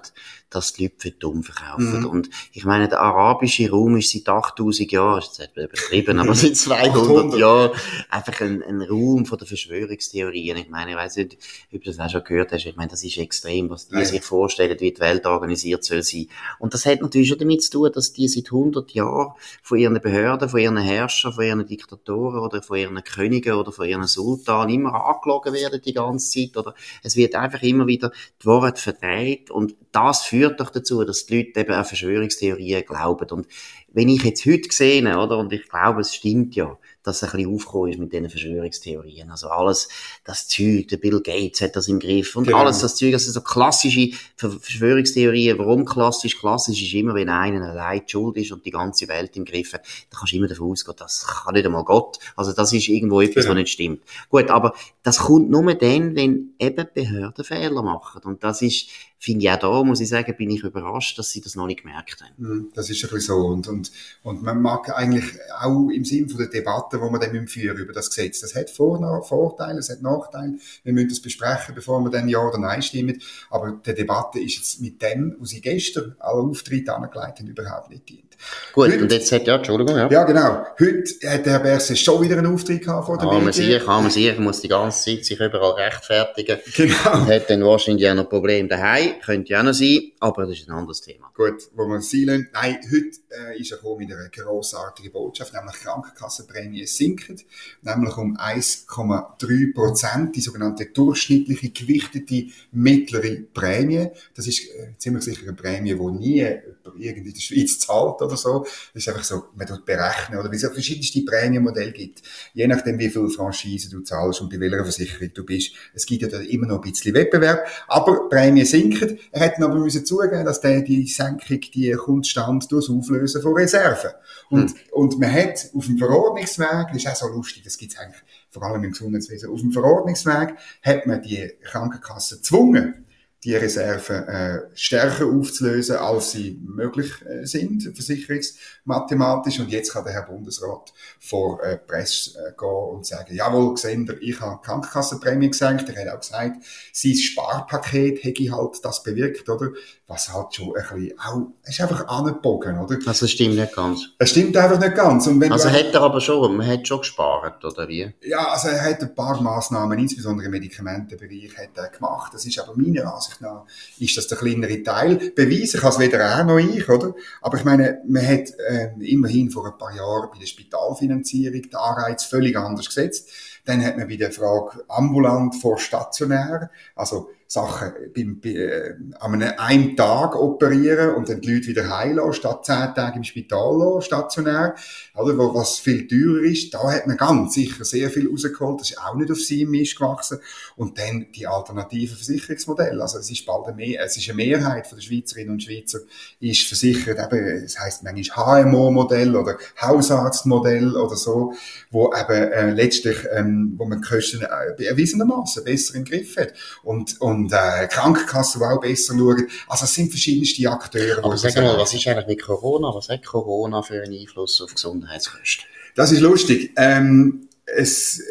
dass 0.50 0.74
die 0.74 0.84
Leute 0.84 0.96
für 1.00 1.12
dumm 1.12 1.44
verkaufen. 1.44 2.02
Mhm. 2.02 2.06
Und 2.06 2.30
ich 2.54 2.64
meine, 2.64 2.88
der 2.88 3.02
arabische 3.02 3.70
Raum 3.70 3.98
ist 3.98 4.12
seit 4.12 4.30
8000 4.30 4.92
Jahren, 4.92 5.20
ist 5.20 5.40
jetzt 5.40 5.58
übertrieben, 5.58 6.20
aber 6.20 6.36
seit 6.36 6.56
200 6.58 7.38
Jahren 7.38 7.72
einfach 8.10 8.40
ein, 8.42 8.64
ein 8.64 8.82
Raum 8.82 9.26
von 9.26 9.38
der 9.38 9.48
Verschwörungstheorien. 9.48 10.58
Ich 10.58 10.70
meine, 10.70 10.92
ich 10.92 10.98
weiß 10.98 11.18
nicht, 11.18 11.38
ob 11.74 11.84
du 11.84 11.90
das 11.92 12.00
auch 12.00 12.10
schon 12.10 12.24
gehört 12.24 12.54
hast. 12.54 12.66
Ich 12.66 12.76
meine, 12.78 12.90
das 12.90 13.04
ist 13.04 13.18
extrem, 13.18 13.70
was 13.70 13.90
die 13.90 13.96
ja. 13.96 14.06
sich 14.06 14.24
vorstellen, 14.24 14.80
wie 14.80 14.94
die 14.94 15.00
Welt 15.02 15.26
organisiert 15.26 15.84
soll 15.84 16.02
sein. 16.02 16.28
Und 16.60 16.74
das 16.74 16.86
hat 16.86 17.02
natürlich 17.02 17.28
schon 17.28 17.40
damit 17.40 17.64
zu 17.64 17.72
tun, 17.72 17.92
dass 17.94 18.14
die 18.14 18.30
seit 18.30 18.46
100 18.46 18.92
Jahren 18.92 19.34
von 19.62 19.78
ihren 19.78 20.00
Behörden, 20.02 20.48
von 20.48 20.60
ihren 20.62 20.78
Herrschern, 20.78 21.34
von 21.34 21.44
ihren 21.44 21.66
Diktatoren 21.68 22.40
oder 22.40 22.62
von 22.62 22.78
ihren 22.78 23.04
Königen 23.04 23.54
oder 23.56 23.74
von 23.74 23.86
ihren 23.86 24.08
Sultanen 24.08 24.74
immer 24.74 25.06
angelogen 25.06 25.54
werden 25.54 25.82
die 25.84 25.94
ganze 25.94 26.32
Zeit. 26.32 26.56
Oder 26.56 26.74
es 27.04 27.18
wird 27.18 27.36
einfach 27.36 27.62
immer 27.64 27.86
wieder 27.86 28.12
die 28.42 28.46
Wahrheit 28.46 28.80
verdreht 28.80 29.52
und 29.52 29.76
das 29.92 30.22
führt 30.22 30.37
doch 30.46 30.70
dazu, 30.70 31.04
dass 31.04 31.26
die 31.26 31.38
Leute 31.38 31.60
eben 31.60 31.74
an 31.74 31.86
Verschwörungstheorien 31.86 32.86
glauben. 32.86 33.30
Und 33.32 33.48
wenn 33.94 34.10
ich 34.10 34.24
jetzt 34.24 34.46
heute 34.46 34.72
sehe, 34.72 35.02
oder, 35.02 35.38
und 35.38 35.52
ich 35.54 35.68
glaube, 35.68 36.02
es 36.02 36.14
stimmt 36.14 36.56
ja, 36.56 36.78
dass 37.08 37.22
es 37.22 37.24
ein 37.24 37.38
bisschen 37.38 37.56
aufgekommen 37.56 37.92
ist 37.92 38.00
mit 38.00 38.12
diesen 38.12 38.30
Verschwörungstheorien. 38.30 39.32
Also 39.32 39.48
alles, 39.48 39.88
das 40.26 40.48
Zeug, 40.48 40.90
der 40.90 40.98
Bill 40.98 41.22
Gates 41.22 41.62
hat 41.62 41.76
das 41.76 41.88
im 41.88 42.00
Griff 42.00 42.36
und 42.36 42.46
genau. 42.46 42.58
alles 42.58 42.80
das 42.80 42.96
Zeug, 42.96 43.14
also 43.14 43.32
so 43.32 43.40
klassische 43.40 44.10
Verschwörungstheorien. 44.36 45.58
Warum 45.58 45.86
klassisch? 45.86 46.38
Klassisch 46.38 46.84
ist 46.84 46.94
immer, 46.94 47.16
wenn 47.16 47.30
einer 47.30 47.70
allein 47.70 48.02
schuld 48.06 48.36
ist 48.38 48.52
und 48.52 48.66
die 48.66 48.72
ganze 48.72 49.08
Welt 49.08 49.38
im 49.38 49.46
Griff 49.46 49.74
hat, 49.74 49.86
dann 50.10 50.20
kannst 50.20 50.34
du 50.34 50.38
immer 50.38 50.48
davon 50.48 50.72
ausgehen, 50.72 50.98
das 51.00 51.26
kann 51.26 51.54
nicht 51.54 51.66
einmal 51.66 51.86
Gott. 51.86 52.20
Also 52.36 52.52
das 52.52 52.74
ist 52.74 52.90
irgendwo 52.90 53.22
etwas, 53.22 53.46
genau. 53.46 53.56
was 53.56 53.56
nicht 53.56 53.72
stimmt. 53.72 54.04
Gut, 54.30 54.50
aber 54.50 54.74
das 55.02 55.20
kommt 55.20 55.50
nur 55.50 55.74
dann, 55.76 56.16
wenn 56.16 56.54
eben 56.60 56.88
Behörden 56.94 57.46
Fehler 57.46 57.84
machen. 57.84 58.22
Und 58.26 58.44
das 58.44 58.62
ist, 58.62 58.90
finde 59.20 59.46
ich 59.46 59.52
auch 59.52 59.60
da, 59.60 59.84
muss 59.84 60.00
ich 60.00 60.10
sagen, 60.10 60.36
bin 60.38 60.50
ich 60.52 60.64
überrascht, 60.64 61.18
dass 61.18 61.32
sie 61.32 61.42
das 61.42 61.56
noch 61.56 61.68
nicht 61.68 61.82
gemerkt 61.82 62.22
haben. 62.22 62.34
Hm, 62.38 62.72
das 62.74 62.90
ist 62.90 63.04
ein 63.04 63.10
bisschen 63.10 63.36
so. 63.36 63.48
Und, 63.48 63.68
und, 63.68 63.92
und 64.24 64.44
man 64.44 64.62
mag 64.62 64.96
eigentlich 64.96 65.26
auch 65.60 65.90
im 65.90 66.06
Sinn 66.06 66.30
von 66.30 66.38
der 66.38 66.48
Debatte, 66.48 66.98
die 66.98 67.04
wir 67.04 67.20
dann 67.20 67.48
führen 67.48 67.78
über 67.78 67.94
das 67.94 68.10
Gesetz, 68.10 68.42
das 68.42 68.56
hat 68.56 68.70
Vor 68.70 69.24
Vorteile, 69.24 69.80
es 69.80 69.90
hat 69.90 70.02
Nachteile. 70.02 70.54
Wir 70.84 70.94
müssen 70.94 71.10
das 71.10 71.22
besprechen, 71.22 71.76
bevor 71.76 72.02
wir 72.02 72.10
dann 72.10 72.30
Ja 72.30 72.40
oder 72.40 72.58
Nein 72.58 72.82
stimmen. 72.82 73.22
Aber 73.50 73.80
die 73.86 73.94
Debatte 73.94 74.40
ist 74.40 74.58
jetzt 74.58 74.82
mit 74.82 75.02
dem, 75.02 75.36
was 75.40 75.50
sie 75.50 75.62
gestern 75.62 76.16
alle 76.20 76.42
Auftritte 76.42 76.96
angelegt 76.96 77.40
haben, 77.40 77.48
überhaupt 77.48 77.90
nicht 77.90 78.08
dient. 78.10 78.28
Gut, 78.74 78.92
Heute, 78.92 79.02
und 79.02 79.12
jetzt 79.12 79.32
hat, 79.32 79.48
ja, 79.48 79.56
Entschuldigung, 79.56 79.96
ja. 79.96 80.10
Ja, 80.10 80.24
genau. 80.24 80.66
Heute 80.80 81.04
hat 81.28 81.46
der 81.46 81.54
Herr 81.54 81.60
Berse 81.60 81.96
schon 81.96 82.22
wieder 82.22 82.38
einen 82.38 82.54
Auftritt 82.54 82.84
gehabt 82.84 83.08
vor 83.08 83.18
der 83.18 83.28
Medien. 83.28 83.52
Sicher, 83.52 83.80
kann 83.80 84.04
man 84.04 84.12
sicher, 84.12 84.40
muss 84.40 84.62
die 84.62 84.68
ganze 84.68 85.04
Zeit 85.04 85.26
sich 85.26 85.40
überall 85.40 85.72
rechtfertigen. 85.72 86.60
Genau. 86.76 87.14
Und 87.14 87.28
hat 87.28 87.50
dann 87.50 87.64
wahrscheinlich 87.64 88.08
auch 88.10 88.16
noch 88.16 88.30
Probleme 88.30 88.68
daheim. 88.68 89.07
Könnte 89.22 89.52
ja 89.52 89.60
auch 89.60 89.66
noch 89.66 89.74
sein, 89.74 90.12
aber 90.20 90.46
das 90.46 90.60
ist 90.60 90.70
ein 90.70 90.76
anderes 90.76 91.02
Thema. 91.02 91.32
Gut, 91.36 91.70
wo 91.76 91.88
man 91.88 92.02
sie 92.02 92.26
lassen. 92.26 92.50
Nein, 92.54 92.78
heute 92.92 93.18
äh, 93.30 93.60
ist 93.60 93.72
er 93.72 93.78
gekommen 93.78 94.00
mit 94.00 94.12
einer 94.12 94.30
grossartigen 94.30 95.12
Botschaft, 95.12 95.54
nämlich 95.54 95.76
Krankenkassenprämie 95.76 96.86
sinken, 96.86 97.42
nämlich 97.82 98.18
um 98.18 98.38
1,3 98.38 99.74
Prozent, 99.74 100.36
die 100.36 100.42
sogenannte 100.42 100.88
durchschnittliche 100.88 101.70
gewichtete 101.70 102.48
mittlere 102.72 103.38
Prämie. 103.54 104.08
Das 104.36 104.48
ist 104.48 104.68
äh, 104.70 104.94
ziemlich 104.98 105.24
sicher 105.24 105.44
eine 105.44 105.54
Prämie, 105.54 105.94
die 105.94 106.12
nie 106.12 106.58
irgendwie 107.00 107.30
in 107.30 107.34
der 107.34 107.42
Schweiz 107.42 107.80
zahlt 107.80 108.22
oder 108.22 108.38
so. 108.38 108.66
Das 108.94 109.04
ist 109.04 109.10
einfach 109.10 109.24
so, 109.24 109.46
man 109.56 109.68
tut 109.68 109.86
berechnen, 109.86 110.40
oder 110.40 110.52
wie 110.52 110.56
es 110.56 110.62
ja 110.62 110.70
verschiedenste 110.70 111.22
Prämienmodelle 111.22 111.92
gibt. 111.92 112.22
Je 112.54 112.68
nachdem, 112.68 112.98
wie 113.00 113.10
viel 113.10 113.30
Franchise 113.30 113.90
du 113.90 114.02
zahlst 114.02 114.42
und 114.42 114.50
bei 114.50 114.60
welcher 114.60 114.84
Versicherung 114.84 115.32
du 115.34 115.44
bist. 115.44 115.74
Es 115.94 116.06
gibt 116.06 116.22
ja 116.22 116.28
da 116.28 116.40
immer 116.40 116.68
noch 116.68 116.84
ein 116.84 116.92
bisschen 116.92 117.14
Wettbewerb. 117.14 117.68
Aber 117.88 118.30
Prämien 118.30 118.66
sinken. 118.66 118.97
Er 119.32 119.42
hätte 119.42 119.64
aber 119.64 119.76
müssen 119.76 120.06
zugeben, 120.06 120.46
dass 120.46 120.62
der, 120.62 120.82
die 120.82 121.06
Senkung, 121.08 121.60
die 121.60 121.92
kommt 121.92 122.28
stand 122.28 122.72
durch 122.72 122.90
Auflösen 122.90 123.42
von 123.42 123.54
Reserven. 123.54 124.12
Und, 124.50 124.72
hm. 124.72 124.78
und 124.92 125.20
man 125.20 125.32
hat 125.32 125.70
auf 125.76 125.86
dem 125.86 125.98
Verordnungsweg, 125.98 126.88
das 126.94 126.98
ist 126.98 127.08
auch 127.08 127.16
so 127.16 127.28
lustig, 127.28 127.64
das 127.64 127.78
gibt's 127.78 127.98
eigentlich 127.98 128.22
vor 128.50 128.64
allem 128.64 128.84
im 128.84 128.92
Gesundheitswesen, 128.92 129.50
auf 129.50 129.60
dem 129.60 129.72
Verordnungsweg 129.72 130.56
hat 130.82 131.06
man 131.06 131.22
die 131.22 131.52
Krankenkasse 131.64 132.38
gezwungen, 132.38 133.06
die 133.48 133.56
Reserven 133.56 134.28
äh, 134.28 134.60
stärker 134.74 135.26
aufzulösen, 135.26 135.96
als 135.96 136.32
sie 136.32 136.60
möglich 136.66 137.14
äh, 137.26 137.46
sind, 137.46 137.82
versicherungsmathematisch. 137.96 139.62
Und 139.62 139.70
jetzt 139.70 139.94
kann 139.94 140.04
der 140.04 140.12
Herr 140.12 140.24
Bundesrat 140.24 140.92
vor 141.22 141.64
äh, 141.64 141.78
Presse 141.78 142.32
äh, 142.38 142.52
gehen 142.60 142.68
und 142.68 143.06
sagen, 143.06 143.34
jawohl, 143.34 143.74
gesehen 143.76 144.14
ich 144.20 144.42
habe 144.42 144.60
Krankenkassenprämie 144.62 145.50
gesenkt. 145.50 145.88
Er 145.88 146.02
hat 146.02 146.14
auch 146.14 146.20
gesagt, 146.20 146.58
sein 146.92 147.16
Sparpaket 147.16 148.22
hätte 148.22 148.52
halt 148.52 148.84
das 148.84 149.02
bewirkt, 149.02 149.48
oder? 149.48 149.70
Was 150.08 150.34
halt 150.34 150.54
schon 150.54 150.76
ein 150.76 150.84
bisschen 150.84 151.20
auch, 151.20 151.48
ist 151.64 151.80
einfach 151.80 152.06
angebogen, 152.08 152.78
oder? 152.80 152.98
Also 153.06 153.26
das 153.26 153.32
stimmt 153.32 153.56
nicht 153.56 153.74
ganz. 153.74 154.10
Es 154.18 154.32
stimmt 154.32 154.58
einfach 154.58 154.80
nicht 154.80 154.96
ganz. 154.96 155.26
Und 155.28 155.40
wenn 155.40 155.54
also 155.54 155.70
hat 155.70 155.94
er 155.94 156.02
aber 156.02 156.20
schon, 156.20 156.58
man 156.58 156.68
hat 156.68 156.86
schon 156.86 157.00
gespart, 157.00 157.64
oder 157.64 157.88
wie? 157.88 158.14
Ja, 158.22 158.50
also 158.50 158.68
er 158.68 158.84
hat 158.84 159.02
ein 159.02 159.16
paar 159.16 159.42
Massnahmen, 159.42 159.98
insbesondere 160.00 160.48
im 160.48 160.52
Medikamentenbereich, 160.52 161.58
hat 161.58 161.78
er 161.78 161.90
gemacht. 161.90 162.34
Das 162.34 162.46
ist 162.46 162.60
aber 162.60 162.74
meiner 162.76 163.14
Ansicht 163.14 163.37
nach 163.42 163.66
ist 164.00 164.18
das 164.18 164.28
der 164.28 164.38
kleinere 164.38 164.84
Teil. 164.84 165.32
Beweisen 165.36 165.80
kann 165.80 165.92
es 165.92 166.00
weder 166.00 166.20
er 166.20 166.44
noch 166.44 166.58
ich, 166.58 166.88
oder? 166.90 167.14
Aber 167.42 167.58
ich 167.58 167.64
meine, 167.64 168.02
man 168.08 168.26
hat 168.26 168.50
äh, 168.70 168.90
immerhin 169.00 169.50
vor 169.50 169.66
ein 169.66 169.78
paar 169.78 169.96
Jahren 169.96 170.30
bei 170.32 170.40
der 170.40 170.46
Spitalfinanzierung 170.46 171.62
den 171.62 171.76
Anreiz 171.76 172.24
völlig 172.24 172.58
anders 172.58 172.88
gesetzt. 172.88 173.30
Dann 173.66 173.84
hat 173.84 173.98
man 173.98 174.08
bei 174.08 174.16
der 174.16 174.32
Frage 174.32 174.84
ambulant 174.88 175.56
vor 175.56 175.78
stationär, 175.78 176.72
also 176.96 177.30
Sachen 177.50 177.94
beim, 178.14 178.42
bei, 178.42 178.50
äh, 178.50 178.94
an 179.20 179.42
einem, 179.42 179.96
Tag 179.96 180.36
operieren 180.36 181.16
und 181.16 181.30
dann 181.30 181.40
die 181.40 181.54
Leute 181.54 181.68
wieder 181.68 181.98
heilen, 181.98 182.34
statt 182.34 182.66
zehn 182.66 182.94
Tage 182.94 183.16
im 183.16 183.24
Spital 183.24 183.78
lassen, 183.78 184.02
stationär, 184.02 184.76
oder, 185.16 185.38
wo, 185.38 185.54
was 185.56 185.80
viel 185.80 186.08
teurer 186.08 186.44
ist. 186.44 186.74
Da 186.74 186.92
hat 186.92 187.08
man 187.08 187.16
ganz 187.16 187.54
sicher 187.54 187.86
sehr 187.86 188.10
viel 188.10 188.30
rausgeholt. 188.30 188.82
Das 188.82 188.92
ist 188.92 189.00
auch 189.00 189.16
nicht 189.16 189.32
auf 189.32 189.40
seinem 189.40 189.72
Mist 189.72 189.96
gewachsen. 189.96 190.40
Und 190.76 191.00
dann 191.00 191.28
die 191.34 191.48
alternativen 191.48 192.18
Versicherungsmodelle. 192.18 193.02
Also 193.02 193.20
es 193.20 193.32
ist 193.32 193.46
bald 193.46 193.68
eine, 193.68 193.78
Mehr 193.78 194.04
es 194.04 194.18
ist 194.18 194.28
eine 194.30 194.36
Mehrheit 194.36 194.86
von 194.86 194.98
der 194.98 195.04
Schweizerinnen 195.04 195.52
und 195.52 195.64
Schweizer 195.64 196.00
ist 196.40 196.64
versichert, 196.64 197.18
eben, 197.18 197.46
es 197.64 197.80
heisst 197.80 198.04
manchmal 198.04 198.66
HMO-Modell 198.66 199.36
oder 199.36 199.58
Hausarztmodell 199.82 200.96
oder 200.96 201.16
so, 201.16 201.54
wo 201.92 202.14
eben 202.14 202.52
äh, 202.52 202.72
letztlich, 202.72 203.18
ähm, 203.32 203.76
wo 203.78 203.86
man 203.86 204.02
Kosten 204.02 204.42
äh, 204.42 204.84
erwiesenermaßen 204.84 205.64
besser 205.64 205.96
im 205.96 206.04
Griff 206.04 206.36
hat. 206.38 206.54
Und, 206.84 207.22
und 207.22 207.37
und 207.38 207.54
äh, 207.54 207.88
Krankenkassen, 207.88 208.60
die 208.62 208.66
auch 208.66 208.82
besser 208.82 209.14
schauen. 209.16 209.48
Also 209.68 209.86
es 209.86 209.94
sind 209.94 210.10
verschiedenste 210.10 210.70
Akteure. 210.70 211.24
Aber 211.24 211.38
sag 211.38 211.56
mal, 211.56 211.78
was 211.78 211.94
ist 211.94 212.08
eigentlich 212.08 212.28
mit 212.28 212.42
Corona? 212.42 212.94
Was 212.94 213.10
hat 213.10 213.24
Corona 213.26 213.82
für 213.82 214.02
einen 214.02 214.20
Einfluss 214.20 214.62
auf 214.62 214.74
Gesundheitskosten? 214.74 215.66
Das 215.96 216.12
ist 216.12 216.22
lustig. 216.22 216.74
Ähm, 216.76 217.48
es, 217.66 218.22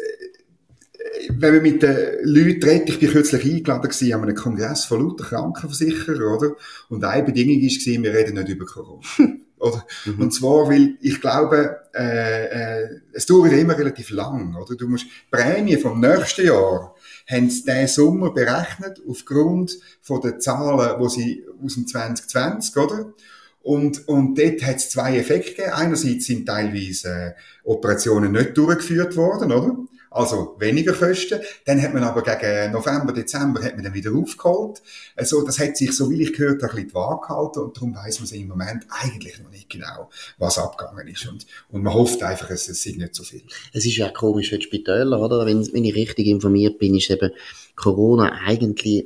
wenn 1.29 1.53
man 1.55 1.63
mit 1.63 1.83
den 1.83 1.97
Leuten 2.23 2.63
redet, 2.63 2.89
ich 2.89 2.99
bin 2.99 3.11
kürzlich 3.11 3.43
eingeladen 3.45 3.89
gewesen 3.89 4.13
an 4.13 4.23
einem 4.23 4.35
Kongress 4.35 4.85
von 4.85 5.01
lauter 5.01 5.25
Krankenversicherer, 5.25 6.35
oder? 6.35 6.55
Und 6.89 7.03
eine 7.03 7.23
Bedingung 7.23 7.61
war, 7.61 8.03
wir 8.03 8.13
reden 8.13 8.35
nicht 8.35 8.49
über 8.49 8.65
Corona. 8.65 9.01
Oder? 9.59 9.87
Mhm. 10.05 10.21
Und 10.21 10.33
zwar, 10.35 10.69
weil 10.69 10.97
ich 11.01 11.19
glaube, 11.19 11.81
äh, 11.95 12.83
äh, 12.83 12.89
es 13.11 13.25
dauert 13.25 13.53
immer 13.53 13.75
relativ 13.75 14.11
lang. 14.11 14.55
Oder? 14.55 14.75
Du 14.75 14.87
musst 14.87 15.07
Prämie 15.31 15.77
vom 15.77 15.99
nächsten 15.99 16.45
Jahr 16.45 16.93
haben 17.29 17.49
sie 17.49 17.63
diesen 17.63 17.87
Sommer 17.87 18.33
berechnet 18.33 19.01
aufgrund 19.07 19.77
von 20.01 20.21
den 20.21 20.39
Zahlen, 20.39 20.99
wo 20.99 21.09
sie 21.09 21.45
aus 21.63 21.75
dem 21.75 21.85
2020, 21.85 22.77
oder? 22.77 23.13
Und, 23.61 24.07
und 24.07 24.39
dort 24.39 24.63
hat 24.63 24.77
es 24.77 24.89
zwei 24.89 25.17
Effekte 25.17 25.51
gegeben. 25.51 25.73
Einerseits 25.73 26.25
sind 26.25 26.45
teilweise 26.45 27.09
äh, 27.09 27.33
Operationen 27.65 28.31
nicht 28.31 28.57
durchgeführt 28.57 29.17
worden, 29.17 29.51
oder? 29.51 29.77
Also 30.17 30.55
weniger 30.57 30.93
Kosten. 30.93 31.39
Dann 31.65 31.79
hat 31.79 31.93
man 31.93 32.03
aber 32.03 32.23
gegen 32.23 32.71
November, 32.71 33.13
Dezember 33.13 33.63
hat 33.63 33.75
man 33.75 33.83
dann 33.83 33.93
wieder 33.93 34.11
aufgeholt. 34.15 34.81
Also 35.15 35.45
das 35.45 35.59
hat 35.59 35.77
sich, 35.77 35.95
so 35.95 36.09
wie 36.09 36.23
ich 36.23 36.33
gehört 36.33 36.63
ein 36.63 36.69
bisschen 36.69 36.93
Waage 36.95 37.27
gehalten 37.27 37.59
und 37.59 37.77
darum 37.77 37.95
weiss 37.95 38.19
man 38.19 38.27
im 38.29 38.47
Moment 38.47 38.87
eigentlich 38.89 39.39
noch 39.39 39.51
nicht 39.51 39.69
genau, 39.69 40.09
was 40.39 40.57
abgegangen 40.57 41.07
ist. 41.07 41.27
Und, 41.27 41.45
und 41.69 41.83
man 41.83 41.93
hofft 41.93 42.23
einfach, 42.23 42.49
es, 42.49 42.67
es 42.67 42.81
sind 42.81 42.97
nicht 42.97 43.13
so 43.13 43.23
viel. 43.23 43.43
Es 43.73 43.85
ist 43.85 43.97
ja 43.97 44.09
komisch 44.09 44.49
für 44.49 44.57
die 44.57 44.65
Spitäler, 44.65 45.21
oder? 45.21 45.45
Wenn, 45.45 45.71
wenn 45.71 45.85
ich 45.85 45.95
richtig 45.95 46.25
informiert 46.25 46.79
bin, 46.79 46.95
ist 46.95 47.11
eben 47.11 47.31
Corona 47.75 48.31
eigentlich 48.43 49.05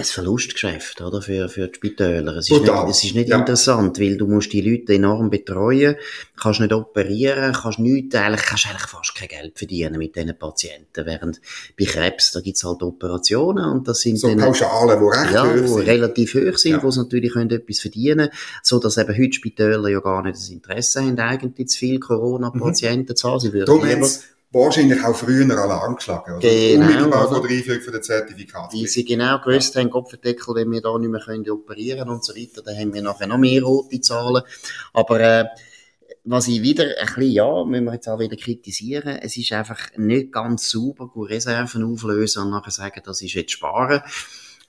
ein 0.00 0.04
Verlustgeschäft, 0.04 1.00
oder? 1.02 1.20
Für, 1.20 1.48
für 1.48 1.68
die 1.68 1.74
Spitäler. 1.74 2.36
Es 2.36 2.50
ist 2.50 2.60
nicht, 2.60 2.72
es 2.88 3.04
ist 3.04 3.14
nicht 3.14 3.28
ja. 3.28 3.38
interessant, 3.38 4.00
weil 4.00 4.16
du 4.16 4.26
musst 4.26 4.52
die 4.52 4.62
Leute 4.62 4.94
enorm 4.94 5.28
betreuen, 5.28 5.96
kannst 6.40 6.60
nicht 6.60 6.72
operieren, 6.72 7.52
kannst 7.52 7.78
nicht, 7.78 8.14
eigentlich, 8.14 8.42
kannst 8.42 8.66
eigentlich 8.66 8.86
fast 8.86 9.14
kein 9.14 9.28
Geld 9.28 9.58
verdienen 9.58 9.98
mit 9.98 10.16
diesen 10.16 10.36
Patienten. 10.38 11.04
Während 11.04 11.40
bei 11.78 11.84
Krebs, 11.84 12.32
da 12.32 12.40
gibt's 12.40 12.64
halt 12.64 12.82
Operationen 12.82 13.66
und 13.66 13.86
das 13.86 14.00
sind 14.00 14.18
so 14.18 14.28
dann, 14.28 14.38
Pauschalen, 14.38 14.98
die 14.98 15.18
recht 15.18 15.34
ja, 15.34 15.44
hoch 15.44 15.76
sind. 15.76 15.86
relativ 15.86 16.34
hoch 16.34 16.56
sind, 16.56 16.72
ja. 16.72 16.82
wo 16.82 16.90
sie 16.90 17.00
natürlich 17.00 17.32
können 17.32 17.50
etwas 17.50 17.80
verdienen 17.80 18.28
können, 18.28 18.38
so 18.62 18.78
dass 18.78 18.96
eben 18.96 19.16
heute 19.16 19.32
Spitäler 19.32 19.88
ja 19.88 20.00
gar 20.00 20.22
nicht 20.22 20.36
das 20.36 20.48
Interesse 20.48 21.02
haben, 21.02 21.18
eigentlich 21.18 21.68
zu 21.68 21.78
viel 21.78 22.00
Corona-Patienten 22.00 23.12
mhm. 23.12 23.16
zu 23.16 23.28
haben. 23.28 23.40
Sie 23.40 23.52
würden 23.52 23.86
lieber 23.86 24.08
wahrscheinlich 24.52 25.02
auch 25.04 25.14
früher 25.14 25.56
Alarm 25.56 25.96
geschlagen, 25.96 26.36
oder? 26.36 26.40
Genau. 26.40 26.86
Unmittelbar 26.86 27.28
vor 27.28 27.46
der 27.46 27.56
Einführung 27.56 27.82
von 27.82 27.92
der 27.92 28.02
Zertifikat. 28.02 28.72
Weil 28.72 28.86
sie 28.86 29.04
genau 29.04 29.38
gewusst 29.38 29.76
haben, 29.76 29.90
Kopfverdeckel, 29.90 30.54
wenn 30.54 30.70
wir 30.70 30.80
da 30.80 30.98
nicht 30.98 31.10
mehr 31.10 31.20
können 31.20 31.48
operieren 31.50 32.08
und 32.08 32.24
so 32.24 32.34
weiter, 32.34 32.62
dann 32.62 32.76
haben 32.76 32.92
wir 32.92 33.02
nachher 33.02 33.26
noch 33.26 33.38
mehr 33.38 33.62
rote 33.62 34.00
Zahlen. 34.00 34.42
Aber, 34.92 35.20
äh, 35.20 35.44
was 36.24 36.48
ich 36.48 36.62
wieder 36.62 36.84
ein 36.84 37.06
bisschen, 37.06 37.30
ja, 37.32 37.64
müssen 37.64 37.84
wir 37.84 37.94
jetzt 37.94 38.08
auch 38.08 38.18
wieder 38.18 38.36
kritisieren, 38.36 39.18
es 39.22 39.36
ist 39.36 39.52
einfach 39.52 39.96
nicht 39.96 40.32
ganz 40.32 40.68
sauber, 40.68 41.08
gut 41.08 41.30
Reserven 41.30 41.82
auflösen 41.82 42.42
und 42.42 42.50
nachher 42.50 42.70
sagen, 42.70 43.00
das 43.04 43.22
ist 43.22 43.34
jetzt 43.34 43.52
sparen 43.52 44.02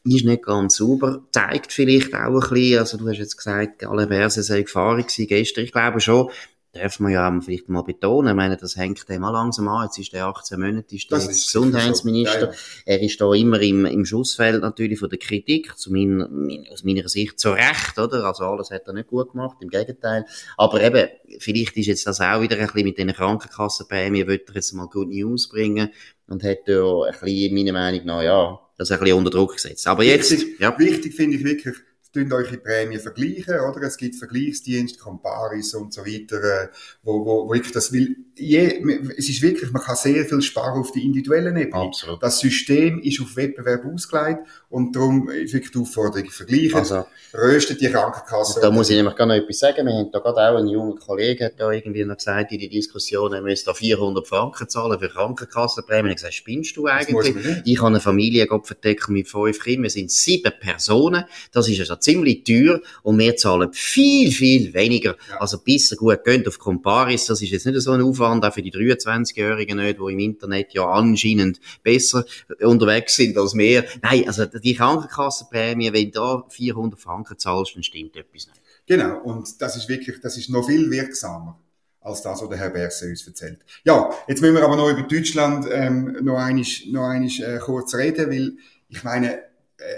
ist 0.03 0.25
nicht 0.25 0.43
ganz 0.43 0.77
sauber, 0.77 1.23
zeigt 1.31 1.73
vielleicht 1.73 2.13
auch 2.15 2.33
ein 2.33 2.49
bisschen, 2.49 2.79
also 2.79 2.97
du 2.97 3.07
hast 3.07 3.19
jetzt 3.19 3.37
gesagt, 3.37 3.85
alle 3.85 4.07
Verse 4.07 4.41
sei 4.41 4.63
Gefahren 4.63 5.01
gewesen 5.01 5.27
gestern, 5.27 5.63
ich 5.63 5.71
glaube 5.71 5.99
schon, 5.99 6.31
darf 6.73 6.99
man 6.99 7.11
ja 7.11 7.39
vielleicht 7.41 7.67
mal 7.69 7.81
betonen, 7.81 8.29
ich 8.29 8.35
meine, 8.35 8.57
das 8.57 8.77
hängt 8.77 9.07
dem 9.09 9.21
mal 9.21 9.31
langsam 9.31 9.67
an, 9.67 9.85
jetzt 9.85 9.97
ist 9.97 10.13
der 10.13 10.25
18 10.25 10.59
Monate, 10.59 10.95
ist 10.95 11.11
der 11.11 11.17
ist 11.17 11.27
Gesundheitsminister, 11.27 12.53
so. 12.53 12.59
er 12.85 13.01
ist 13.01 13.19
da 13.19 13.33
immer 13.33 13.59
im, 13.59 13.85
im 13.85 14.05
Schussfeld 14.05 14.61
natürlich 14.61 14.99
von 14.99 15.09
der 15.09 15.19
Kritik, 15.19 15.77
zu 15.77 15.91
mein, 15.91 16.65
aus 16.71 16.83
meiner 16.83 17.09
Sicht 17.09 17.39
zu 17.39 17.51
Recht, 17.51 17.99
oder, 17.99 18.23
also 18.23 18.45
alles 18.45 18.71
hat 18.71 18.87
er 18.87 18.93
nicht 18.93 19.07
gut 19.07 19.31
gemacht, 19.31 19.57
im 19.61 19.69
Gegenteil, 19.69 20.25
aber 20.55 20.81
eben, 20.81 21.09
vielleicht 21.39 21.75
ist 21.75 21.87
jetzt 21.87 22.07
das 22.07 22.21
auch 22.21 22.41
wieder 22.41 22.57
ein 22.57 22.67
bisschen 22.67 22.83
mit 22.83 22.97
den 22.97 23.13
Krankenkassenprämien, 23.13 24.27
wird 24.27 24.49
er 24.49 24.55
jetzt 24.55 24.71
mal 24.73 24.87
Good 24.87 25.09
News 25.09 25.49
bringen. 25.49 25.89
Und 26.27 26.43
hat 26.43 26.59
ja 26.67 26.81
ein 26.81 27.11
bisschen, 27.11 27.53
meiner 27.53 27.73
Meinung 27.73 28.05
nach, 28.05 28.21
ja, 28.21 28.59
das 28.77 28.89
ein 28.91 28.99
bisschen 28.99 29.17
unter 29.17 29.31
Druck 29.31 29.53
gesetzt. 29.53 29.85
Aber 29.85 30.03
jetzt, 30.03 30.31
wichtig, 30.31 30.59
ja. 30.59 30.77
Wichtig 30.79 31.13
finde 31.13 31.35
ich 31.35 31.43
wirklich, 31.43 31.75
tun 32.13 32.31
eure 32.31 32.57
Prämie 32.57 32.97
vergleichen, 32.97 33.59
oder? 33.59 33.81
Es 33.83 33.97
gibt 33.97 34.15
Vergleichsdienste, 34.15 34.99
Comparis 34.99 35.73
und 35.73 35.93
so 35.93 36.01
weiter, 36.01 36.43
äh, 36.43 36.67
wo, 37.03 37.25
wo, 37.25 37.47
wo 37.47 37.53
ich 37.53 37.71
das 37.71 37.91
will. 37.91 38.15
Je, 38.35 38.83
es 39.17 39.29
ist 39.29 39.41
wirklich, 39.41 39.71
man 39.71 39.81
kann 39.81 39.95
sehr 39.95 40.25
viel 40.25 40.41
sparen 40.41 40.79
auf 40.79 40.91
die 40.91 41.05
individuellen 41.05 41.55
Ebene. 41.55 41.75
Absolut. 41.75 42.21
Das 42.23 42.39
System 42.39 42.99
ist 43.01 43.21
auf 43.21 43.35
Wettbewerb 43.35 43.85
ausgelegt 43.85 44.39
und 44.69 44.95
darum 44.95 45.29
ist 45.29 45.53
wirklich 45.53 45.71
die 45.71 45.79
Aufforderung 45.79 46.29
vergleichen. 46.29 46.75
Also, 46.75 47.05
röstet 47.33 47.81
die 47.81 47.89
Krankenkasse. 47.89 48.59
Da 48.61 48.71
muss 48.71 48.89
ich 48.89 48.95
nämlich 48.95 49.15
gar 49.15 49.27
noch 49.27 49.35
etwas 49.35 49.59
sagen. 49.59 49.85
Wir 49.85 49.93
haben 49.93 50.11
da 50.11 50.19
gerade 50.19 50.37
auch 50.37 50.57
einen 50.57 50.67
jungen 50.69 50.97
Kollegen, 50.97 51.45
hat 51.45 51.59
da 51.59 51.71
irgendwie 51.71 52.03
noch 52.03 52.17
gesagt 52.17 52.51
in 52.51 52.59
die 52.59 52.69
Diskussion, 52.69 53.33
er 53.33 53.41
müsste 53.41 53.67
da 53.67 53.73
400 53.73 54.27
Franken 54.27 54.67
zahlen 54.67 54.99
für 54.99 55.09
Krankenkassenprämien. 55.09 56.11
Ich 56.11 56.15
gesagt, 56.17 56.33
spinnst 56.33 56.75
du 56.77 56.87
eigentlich? 56.87 57.35
Ich 57.65 57.77
habe 57.77 57.87
eine 57.87 57.99
Familie 57.99 58.47
Gott 58.47 58.67
verdecken 58.67 59.13
mit 59.13 59.27
fünf 59.27 59.59
Kindern. 59.59 59.83
Wir 59.83 59.89
sind 59.89 60.11
sieben 60.11 60.51
Personen. 60.59 61.25
Das 61.51 61.67
ist 61.69 61.79
also 61.79 61.95
ziemlich 62.01 62.43
teuer 62.43 62.81
und 63.03 63.17
wir 63.19 63.35
zahlen 63.35 63.71
viel, 63.73 64.31
viel 64.31 64.73
weniger. 64.73 65.15
Ja. 65.29 65.39
Also 65.39 65.59
bis 65.59 65.95
gut 65.95 66.23
gehen 66.23 66.45
auf 66.47 66.59
Comparis, 66.59 67.25
das 67.25 67.41
ist 67.41 67.51
jetzt 67.51 67.65
nicht 67.65 67.79
so 67.81 67.91
ein 67.91 68.01
Aufwand, 68.01 68.45
auch 68.45 68.53
für 68.53 68.61
die 68.61 68.71
23-Jährigen 68.71 69.77
nicht, 69.77 69.99
die 69.99 70.11
im 70.11 70.19
Internet 70.19 70.73
ja 70.73 70.89
anscheinend 70.89 71.59
besser 71.83 72.25
unterwegs 72.59 73.15
sind 73.15 73.37
als 73.37 73.55
wir. 73.55 73.85
Nein, 74.01 74.27
also 74.27 74.45
die 74.45 74.75
Krankenkassenprämie, 74.75 75.93
wenn 75.93 76.11
du 76.11 76.11
da 76.11 76.45
400 76.49 76.99
Franken 76.99 77.37
zahlst, 77.37 77.75
dann 77.75 77.83
stimmt 77.83 78.15
etwas 78.15 78.47
nicht. 78.47 78.61
Genau, 78.87 79.19
und 79.21 79.61
das 79.61 79.75
ist 79.75 79.87
wirklich, 79.87 80.19
das 80.21 80.37
ist 80.37 80.49
noch 80.49 80.67
viel 80.67 80.89
wirksamer 80.89 81.59
als 82.01 82.23
das, 82.23 82.41
was 82.41 82.49
der 82.49 82.57
Herr 82.57 82.69
Berse 82.71 83.07
uns 83.07 83.25
erzählt. 83.25 83.59
Ja, 83.83 84.09
jetzt 84.27 84.41
müssen 84.41 84.55
wir 84.55 84.63
aber 84.63 84.75
noch 84.75 84.89
über 84.89 85.03
Deutschland 85.03 85.67
ähm, 85.71 86.17
noch 86.21 86.37
einmal, 86.37 86.65
noch 86.87 87.03
einmal 87.03 87.29
äh, 87.29 87.59
kurz 87.59 87.93
reden, 87.95 88.29
weil 88.29 88.53
ich 88.89 89.03
meine, 89.03 89.39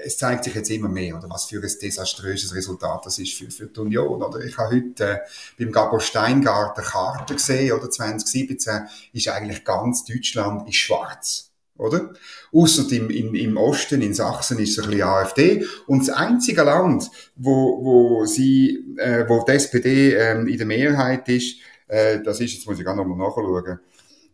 es 0.04 0.18
zeigt 0.18 0.44
sich 0.44 0.56
jetzt 0.56 0.70
immer 0.70 0.90
mehr, 0.90 1.18
oder 1.18 1.30
was 1.30 1.46
für 1.46 1.58
ein 1.58 1.72
desaströses 1.82 2.54
Resultat 2.56 3.06
das 3.06 3.20
ist 3.20 3.34
für, 3.34 3.50
für 3.50 3.68
die 3.68 3.80
Union. 3.80 4.22
Oder 4.22 4.40
ich 4.42 4.58
habe 4.58 4.75
heute 4.75 5.04
äh, 5.04 5.18
beim 5.58 5.72
Gabor 5.72 6.00
Steingarten 6.00 6.84
Karte 6.84 7.36
gesehen, 7.36 7.74
oder 7.74 7.90
2017 7.90 8.88
ist 9.13 9.28
eigentlich 9.28 9.63
ganz 9.63 10.06
Deutschland 10.06 10.68
ist 10.68 10.75
schwarz. 10.75 11.50
Oder? 11.78 12.13
Ausser 12.54 12.90
im, 12.92 13.10
im, 13.10 13.34
im 13.34 13.58
Osten, 13.58 14.02
in 14.02 14.13
Sachsen, 14.13 14.60
ist 14.60 14.78
es 14.78 14.84
ein 14.84 14.92
bisschen 14.92 15.08
AfD. 15.08 15.66
Und 15.88 16.08
das 16.08 16.16
einzige 16.16 16.63
Land, 16.63 17.10
wo, 17.36 17.84
wo 17.84 18.25
sie, 18.25 18.96
äh, 18.98 19.28
wo 19.28 19.44
die 19.44 19.54
SPD 19.54 20.13
ähm, 20.13 20.48
in 20.48 20.58
der 20.58 20.68
Mehrheit 20.68 21.28
ist, 21.30 21.58
äh, 21.88 22.22
das 22.22 22.40
ist, 22.40 22.54
jetzt 22.54 22.68
muss 22.68 22.78
ich 22.78 22.86
gar 22.86 22.96
noch 22.96 23.06
mal 23.06 23.18
nachschauen, 23.18 23.80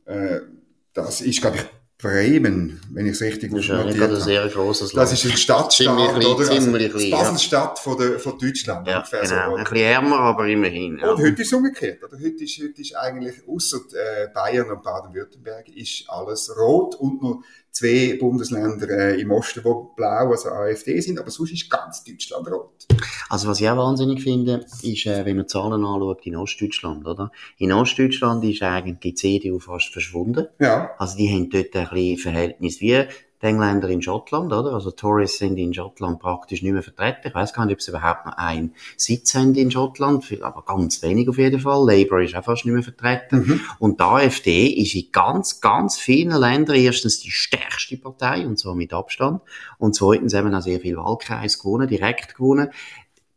äh, 0.05 0.39
das 0.93 1.21
ist, 1.21 1.39
glaube 1.39 1.57
ich, 1.57 1.78
Bremen, 2.01 2.79
wenn 2.91 3.05
ich 3.07 3.11
es 3.11 3.21
richtig 3.21 3.51
das 3.51 3.59
ist 3.59 3.67
ja 3.67 3.83
nicht 3.83 4.01
ein 4.01 4.15
sehr 4.15 4.47
großes 4.47 4.93
Land. 4.93 5.11
Das 5.11 5.13
ist 5.13 5.29
ein 5.29 5.37
Stadtstaat, 5.37 6.25
oder? 6.25 6.45
Ziemlich 6.45 6.93
also, 6.93 7.09
Basel-Stadt 7.09 7.77
von, 7.77 7.97
der, 7.97 8.19
von 8.19 8.39
Deutschland. 8.39 8.87
Ja, 8.87 9.03
genau. 9.11 9.25
So. 9.25 9.35
Ein 9.35 9.63
bisschen 9.65 9.77
ärmer, 9.79 10.19
aber 10.19 10.47
immerhin. 10.47 10.97
Ja. 10.97 11.11
Und 11.11 11.17
heute 11.21 11.41
ist 11.41 11.47
es 11.49 11.53
umgekehrt, 11.53 12.01
oder? 12.01 12.17
Heute 12.17 12.45
ist, 12.45 12.57
heute 12.63 12.81
ist 12.81 12.95
eigentlich, 12.95 13.45
außer 13.45 13.79
äh, 13.91 14.29
Bayern 14.33 14.71
und 14.71 14.81
Baden-Württemberg, 14.81 15.67
ist 15.75 16.05
alles 16.07 16.49
rot 16.57 16.95
und 16.95 17.21
nur 17.21 17.43
zwei 17.79 18.17
Bundesländer 18.19 18.89
äh, 18.89 19.21
im 19.21 19.31
Osten, 19.31 19.63
wo 19.63 19.93
blau, 19.95 20.31
also 20.31 20.49
AfD 20.49 20.99
sind, 20.99 21.19
aber 21.19 21.31
sonst 21.31 21.53
ist 21.53 21.69
ganz 21.69 22.03
Deutschland 22.03 22.47
rot. 22.47 22.85
Also 23.29 23.47
was 23.47 23.61
ich 23.61 23.69
auch 23.69 23.77
wahnsinnig 23.77 24.21
finde, 24.21 24.65
ist, 24.81 25.05
äh, 25.05 25.25
wenn 25.25 25.37
man 25.37 25.47
Zahlen 25.47 25.85
anschaut 25.85 26.25
in 26.25 26.35
Ostdeutschland, 26.35 27.05
oder? 27.07 27.31
In 27.57 27.71
Ostdeutschland 27.71 28.43
ist 28.43 28.61
eigentlich 28.63 28.99
die 28.99 29.13
CDU 29.13 29.59
fast 29.59 29.93
verschwunden. 29.93 30.47
Ja. 30.59 30.91
Also 30.97 31.17
die 31.17 31.29
haben 31.29 31.49
dort 31.49 31.75
ein 31.75 31.89
bisschen 31.89 32.17
Verhältnis 32.17 32.81
wie 32.81 33.05
die 33.41 33.45
Engländer 33.45 33.89
in 33.89 34.01
Schottland, 34.01 34.51
oder? 34.51 34.73
Also 34.73 34.91
Tories 34.91 35.37
sind 35.37 35.57
in 35.57 35.73
Schottland 35.73 36.19
praktisch 36.19 36.61
nicht 36.61 36.73
mehr 36.73 36.83
vertreten. 36.83 37.27
Ich 37.27 37.35
weiß 37.35 37.53
gar 37.53 37.65
nicht, 37.65 37.75
ob 37.75 37.81
sie 37.81 37.91
überhaupt 37.91 38.25
noch 38.25 38.37
einen 38.37 38.73
Sitz 38.97 39.33
haben 39.35 39.55
in 39.55 39.71
Schottland, 39.71 40.25
aber 40.41 40.63
ganz 40.63 41.01
wenig 41.01 41.29
auf 41.29 41.37
jeden 41.37 41.59
Fall. 41.59 41.85
Labour 41.85 42.21
ist 42.21 42.35
auch 42.35 42.43
fast 42.43 42.65
nicht 42.65 42.73
mehr 42.73 42.83
vertreten. 42.83 43.37
Mhm. 43.37 43.61
Und 43.79 43.99
die 43.99 44.03
AfD 44.03 44.67
ist 44.67 44.95
in 44.95 45.11
ganz, 45.11 45.61
ganz 45.61 45.97
vielen 45.97 46.37
Ländern 46.37 46.75
erstens 46.75 47.19
die 47.19 47.31
stärkste 47.31 47.97
Partei, 47.97 48.45
und 48.45 48.59
zwar 48.59 48.75
mit 48.75 48.93
Abstand. 48.93 49.41
Und 49.77 49.95
zweitens 49.95 50.33
haben 50.33 50.53
auch 50.53 50.61
sehr 50.61 50.79
viel 50.79 50.97
Wahlkreis 50.97 51.59
gewonnen, 51.59 51.87
direkt 51.87 52.35
gewonnen. 52.35 52.69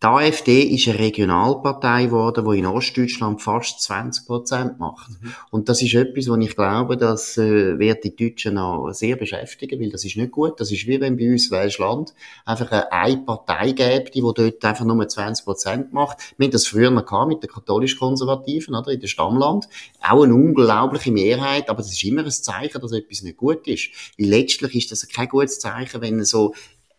Die 0.02 0.06
AfD 0.08 0.62
ist 0.62 0.88
eine 0.88 0.98
Regionalpartei 0.98 2.06
geworden, 2.06 2.44
die 2.50 2.58
in 2.58 2.66
Ostdeutschland 2.66 3.40
fast 3.40 3.82
20 3.82 4.26
Prozent 4.26 4.80
macht. 4.80 5.10
Mhm. 5.10 5.34
Und 5.52 5.68
das 5.68 5.80
ist 5.80 5.94
etwas, 5.94 6.26
wo 6.28 6.34
ich 6.34 6.56
glaube, 6.56 6.96
das 6.96 7.38
äh, 7.38 7.78
wird 7.78 8.02
die 8.02 8.16
Deutschen 8.16 8.58
auch 8.58 8.90
sehr 8.90 9.14
beschäftigen, 9.14 9.80
weil 9.80 9.90
das 9.90 10.04
ist 10.04 10.16
nicht 10.16 10.32
gut. 10.32 10.58
Das 10.58 10.72
ist 10.72 10.88
wie 10.88 11.00
wenn 11.00 11.16
bei 11.16 11.30
uns 11.30 11.52
Welschland 11.52 12.14
einfach 12.44 12.72
eine 12.90 13.18
Partei 13.18 13.70
gäbe, 13.70 14.10
die 14.10 14.20
dort 14.20 14.64
einfach 14.64 14.84
nur 14.84 15.06
20 15.06 15.44
Prozent 15.44 15.92
macht. 15.92 16.18
Wir 16.36 16.46
haben 16.46 16.52
das 16.52 16.66
früher 16.66 16.90
noch 16.90 17.06
gehabt 17.06 17.28
mit 17.28 17.42
den 17.44 17.50
katholisch-konservativen, 17.50 18.74
oder, 18.74 18.90
in 18.90 18.98
der 18.98 19.06
Stammland. 19.06 19.68
Auch 20.00 20.24
eine 20.24 20.34
unglaubliche 20.34 21.12
Mehrheit, 21.12 21.70
aber 21.70 21.80
das 21.80 21.92
ist 21.92 22.02
immer 22.02 22.24
ein 22.24 22.30
Zeichen, 22.32 22.80
dass 22.80 22.90
etwas 22.90 23.22
nicht 23.22 23.36
gut 23.36 23.68
ist. 23.68 23.90
Weil 24.18 24.30
letztlich 24.30 24.74
ist 24.74 24.90
das 24.90 25.06
kein 25.06 25.28
gutes 25.28 25.60
Zeichen, 25.60 26.00
wenn 26.00 26.24
so 26.24 26.54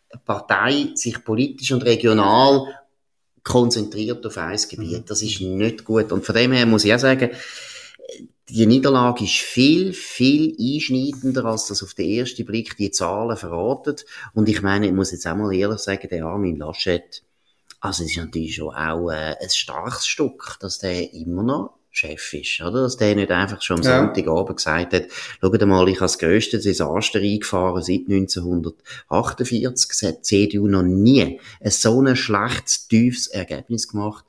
eine 0.10 0.22
Partei 0.24 0.92
sich 0.96 1.22
politisch 1.22 1.74
und 1.74 1.84
regional 1.84 2.66
konzentriert 3.44 4.26
auf 4.26 4.38
ein 4.38 4.58
Gebiet. 4.70 5.02
Mhm. 5.02 5.06
Das 5.06 5.22
ist 5.22 5.42
nicht 5.42 5.84
gut. 5.86 6.12
Und 6.12 6.26
von 6.26 6.36
dem 6.36 6.52
her 6.54 6.66
muss 6.66 6.86
ich 6.86 6.94
auch 6.94 7.00
sagen, 7.00 7.32
die 8.50 8.66
Niederlage 8.66 9.24
ist 9.24 9.38
viel, 9.38 9.94
viel 9.94 10.56
einschneidender, 10.60 11.46
als 11.46 11.68
das 11.68 11.82
auf 11.82 11.94
den 11.94 12.10
ersten 12.10 12.46
Blick 12.46 12.76
die 12.78 12.92
Zahlen 12.92 13.38
verraten. 13.38 13.96
Und 14.34 14.50
ich 14.50 14.62
meine, 14.62 14.88
ich 14.88 14.94
muss 14.94 15.12
jetzt 15.12 15.26
auch 15.26 15.36
mal 15.36 15.54
ehrlich 15.54 15.80
sagen, 15.80 16.08
der 16.10 16.26
Armin 16.26 16.58
Laschet, 16.58 17.24
also 17.80 18.04
es 18.04 18.12
ist 18.12 18.18
natürlich 18.18 18.56
schon 18.56 18.74
auch 18.74 19.10
äh, 19.10 19.36
ein 19.42 19.50
starkes 19.50 20.08
Stück, 20.08 20.58
dass 20.60 20.80
der 20.80 21.14
immer 21.14 21.44
noch 21.44 21.74
Chef 21.94 22.34
ist, 22.34 22.60
oder? 22.60 22.82
Dass 22.82 22.98
der 22.98 23.16
nicht 23.16 23.32
einfach 23.32 23.62
schon 23.62 23.78
am 23.78 23.84
ja. 23.84 24.00
Sonntagabend 24.00 24.58
gesagt 24.58 24.94
hat, 24.94 25.06
schaut 25.40 25.66
mal, 25.66 25.88
ich 25.88 25.98
habe 25.98 26.06
das 26.06 26.18
grösste 26.18 26.60
Desaster 26.60 27.20
eingefahren 27.20 27.84
seit 27.84 28.10
1948. 28.10 29.90
Es 29.92 30.02
hat 30.02 30.18
die 30.18 30.22
CDU 30.22 30.68
noch 30.68 30.82
nie 30.82 31.40
ein 31.62 31.72
so 31.72 32.02
ein 32.02 32.16
schlechtes, 32.16 32.88
tiefes 32.88 33.28
Ergebnis 33.28 33.88
gemacht. 33.88 34.26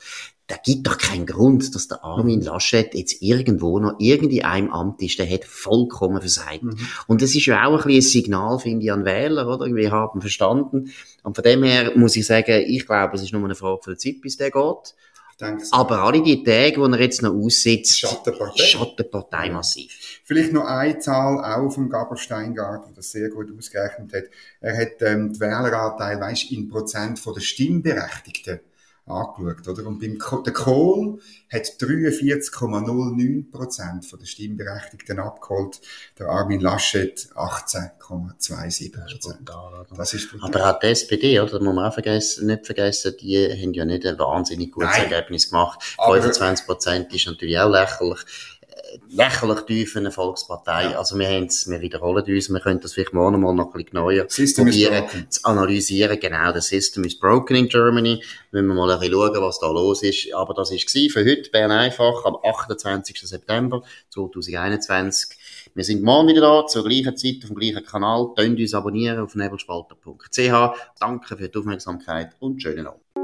Da 0.47 0.57
gibt 0.63 0.87
doch 0.87 0.99
keinen 0.99 1.25
Grund, 1.25 1.75
dass 1.75 1.89
der 1.89 2.05
Armin 2.05 2.41
mhm. 2.41 2.45
Laschet 2.45 2.95
jetzt 2.95 3.23
irgendwo 3.23 3.79
noch 3.79 3.95
irgendwie 3.99 4.45
einem 4.45 4.71
Amt 4.71 5.01
ist, 5.01 5.19
der 5.19 5.31
hat 5.31 5.47
vollkommen 5.47 6.21
versagt. 6.21 6.65
Mhm. 6.65 6.77
Und 7.07 7.23
das 7.23 7.35
ist 7.35 7.47
ja 7.47 7.67
auch 7.67 7.87
ein 7.87 7.95
ein 7.95 8.03
Signal, 8.03 8.59
finde 8.59 8.85
ich, 8.85 8.93
an 8.93 9.07
Wähler, 9.07 9.49
oder? 9.49 9.75
Wir 9.75 9.91
haben 9.91 10.21
verstanden. 10.21 10.93
Und 11.23 11.35
von 11.35 11.43
dem 11.43 11.63
her 11.63 11.93
muss 11.97 12.15
ich 12.17 12.27
sagen, 12.27 12.63
ich 12.67 12.85
glaube, 12.85 13.15
es 13.17 13.23
ist 13.23 13.33
nur 13.33 13.43
eine 13.43 13.55
Frage 13.55 13.81
von 13.83 13.93
der 13.95 13.99
Zeit, 13.99 14.21
bis 14.21 14.37
der 14.37 14.51
geht. 14.51 14.95
Aber 15.71 16.03
alle 16.03 16.23
die 16.23 16.43
Tage, 16.43 16.75
die 16.75 16.93
er 16.93 17.01
jetzt 17.01 17.23
noch 17.23 17.35
aussitzt, 17.35 17.99
Schattenpartei. 17.99 18.63
Schattenpartei 18.63 19.51
massiv. 19.51 20.21
Vielleicht 20.25 20.53
noch 20.53 20.65
eine 20.65 20.99
Zahl 20.99 21.39
auch 21.45 21.71
vom 21.71 21.91
Gaber 21.91 22.17
Steingart, 22.17 22.87
der 22.87 22.95
das 22.95 23.11
sehr 23.11 23.29
gut 23.29 23.49
ausgerechnet 23.57 24.13
hat. 24.13 24.25
Er 24.61 24.77
hat 24.77 25.01
ähm, 25.01 25.33
die 25.33 25.41
Wähleranteil, 25.41 26.21
weißt, 26.21 26.51
in 26.53 26.69
Prozent 26.69 27.19
von 27.19 27.35
der 27.35 27.41
Stimmberechtigten 27.41 28.61
angeschaut, 29.07 29.69
oder? 29.69 29.87
Und 29.87 29.99
beim 30.01 30.19
Ko 30.19 30.39
der 30.39 30.53
Kohl 30.53 31.21
hat 31.53 31.63
43,09 31.63 33.51
Prozent 33.51 34.07
von 34.07 34.19
den 34.19 34.27
Stimmberechtigten 34.27 35.19
abgeholt, 35.19 35.81
der 36.19 36.29
Armin 36.29 36.61
Laschet 36.61 37.29
18,27 37.35 38.93
Prozent. 38.93 39.51
Das 39.97 40.15
ist 40.15 40.31
brutal. 40.31 40.49
Aber 40.49 40.71
auch 40.71 40.79
die 40.79 40.87
SPD, 40.87 41.39
oder? 41.39 41.53
Das 41.53 41.61
muss 41.61 41.75
man 41.75 41.85
auch 41.85 41.93
vergessen, 41.93 42.47
nicht 42.47 42.65
vergessen, 42.65 43.15
die 43.21 43.47
haben 43.51 43.75
ja 43.75 43.85
nicht 43.85 44.07
ein 44.07 44.19
wahnsinnig 44.19 44.73
gutes 44.73 44.91
Nein. 44.91 45.13
Ergebnis 45.13 45.51
gemacht. 45.51 45.83
25 46.03 46.67
Prozent 46.67 47.15
ist 47.15 47.27
natürlich 47.27 47.59
auch 47.59 47.71
lächerlich 47.71 48.21
lächerlich 49.09 49.61
tief 49.63 49.97
eine 49.97 50.11
Volkspartei. 50.11 50.91
Ja. 50.91 50.99
Also 50.99 51.19
wir 51.19 51.29
haben's, 51.29 51.69
wir 51.69 51.81
wiederholen 51.81 52.25
uns, 52.25 52.51
wir 52.51 52.61
können 52.61 52.81
das 52.81 52.95
vielleicht 52.95 53.13
morgen 53.13 53.41
mal 53.41 53.55
noch 53.55 53.67
ein 53.67 53.73
bisschen 53.73 53.91
genauer 53.91 54.29
System 54.29 54.67
probieren 54.67 55.05
zu 55.29 55.45
analysieren. 55.45 56.19
Genau, 56.19 56.53
das 56.53 56.69
System 56.69 57.05
is 57.05 57.19
broken 57.19 57.57
in 57.57 57.69
Germany. 57.69 58.23
Müssen 58.51 58.67
wir 58.67 58.75
mal 58.75 58.91
ein 58.91 58.99
bisschen 58.99 59.15
schauen, 59.15 59.43
was 59.43 59.59
da 59.59 59.71
los 59.71 60.03
ist. 60.03 60.33
Aber 60.35 60.55
das 60.55 60.71
ist 60.71 60.91
für 60.91 61.25
heute 61.25 61.51
Bern 61.51 61.71
einfach 61.71 62.25
am 62.25 62.37
28. 62.43 63.21
September 63.21 63.83
2021. 64.11 65.39
Wir 65.75 65.85
sind 65.85 66.03
morgen 66.03 66.29
wieder 66.29 66.43
da, 66.43 66.67
zur 66.67 66.85
gleichen 66.85 67.17
Zeit, 67.17 67.39
auf 67.43 67.49
dem 67.49 67.57
gleichen 67.57 67.85
Kanal. 67.85 68.31
Könnt 68.37 68.61
uns 68.61 68.75
abonnieren 68.75 69.19
auf 69.19 69.35
nebelspalter.ch. 69.35 70.79
Danke 71.01 71.37
für 71.37 71.49
die 71.49 71.59
Aufmerksamkeit 71.59 72.31
und 72.39 72.63
schönen 72.63 72.87
Abend. 72.87 73.24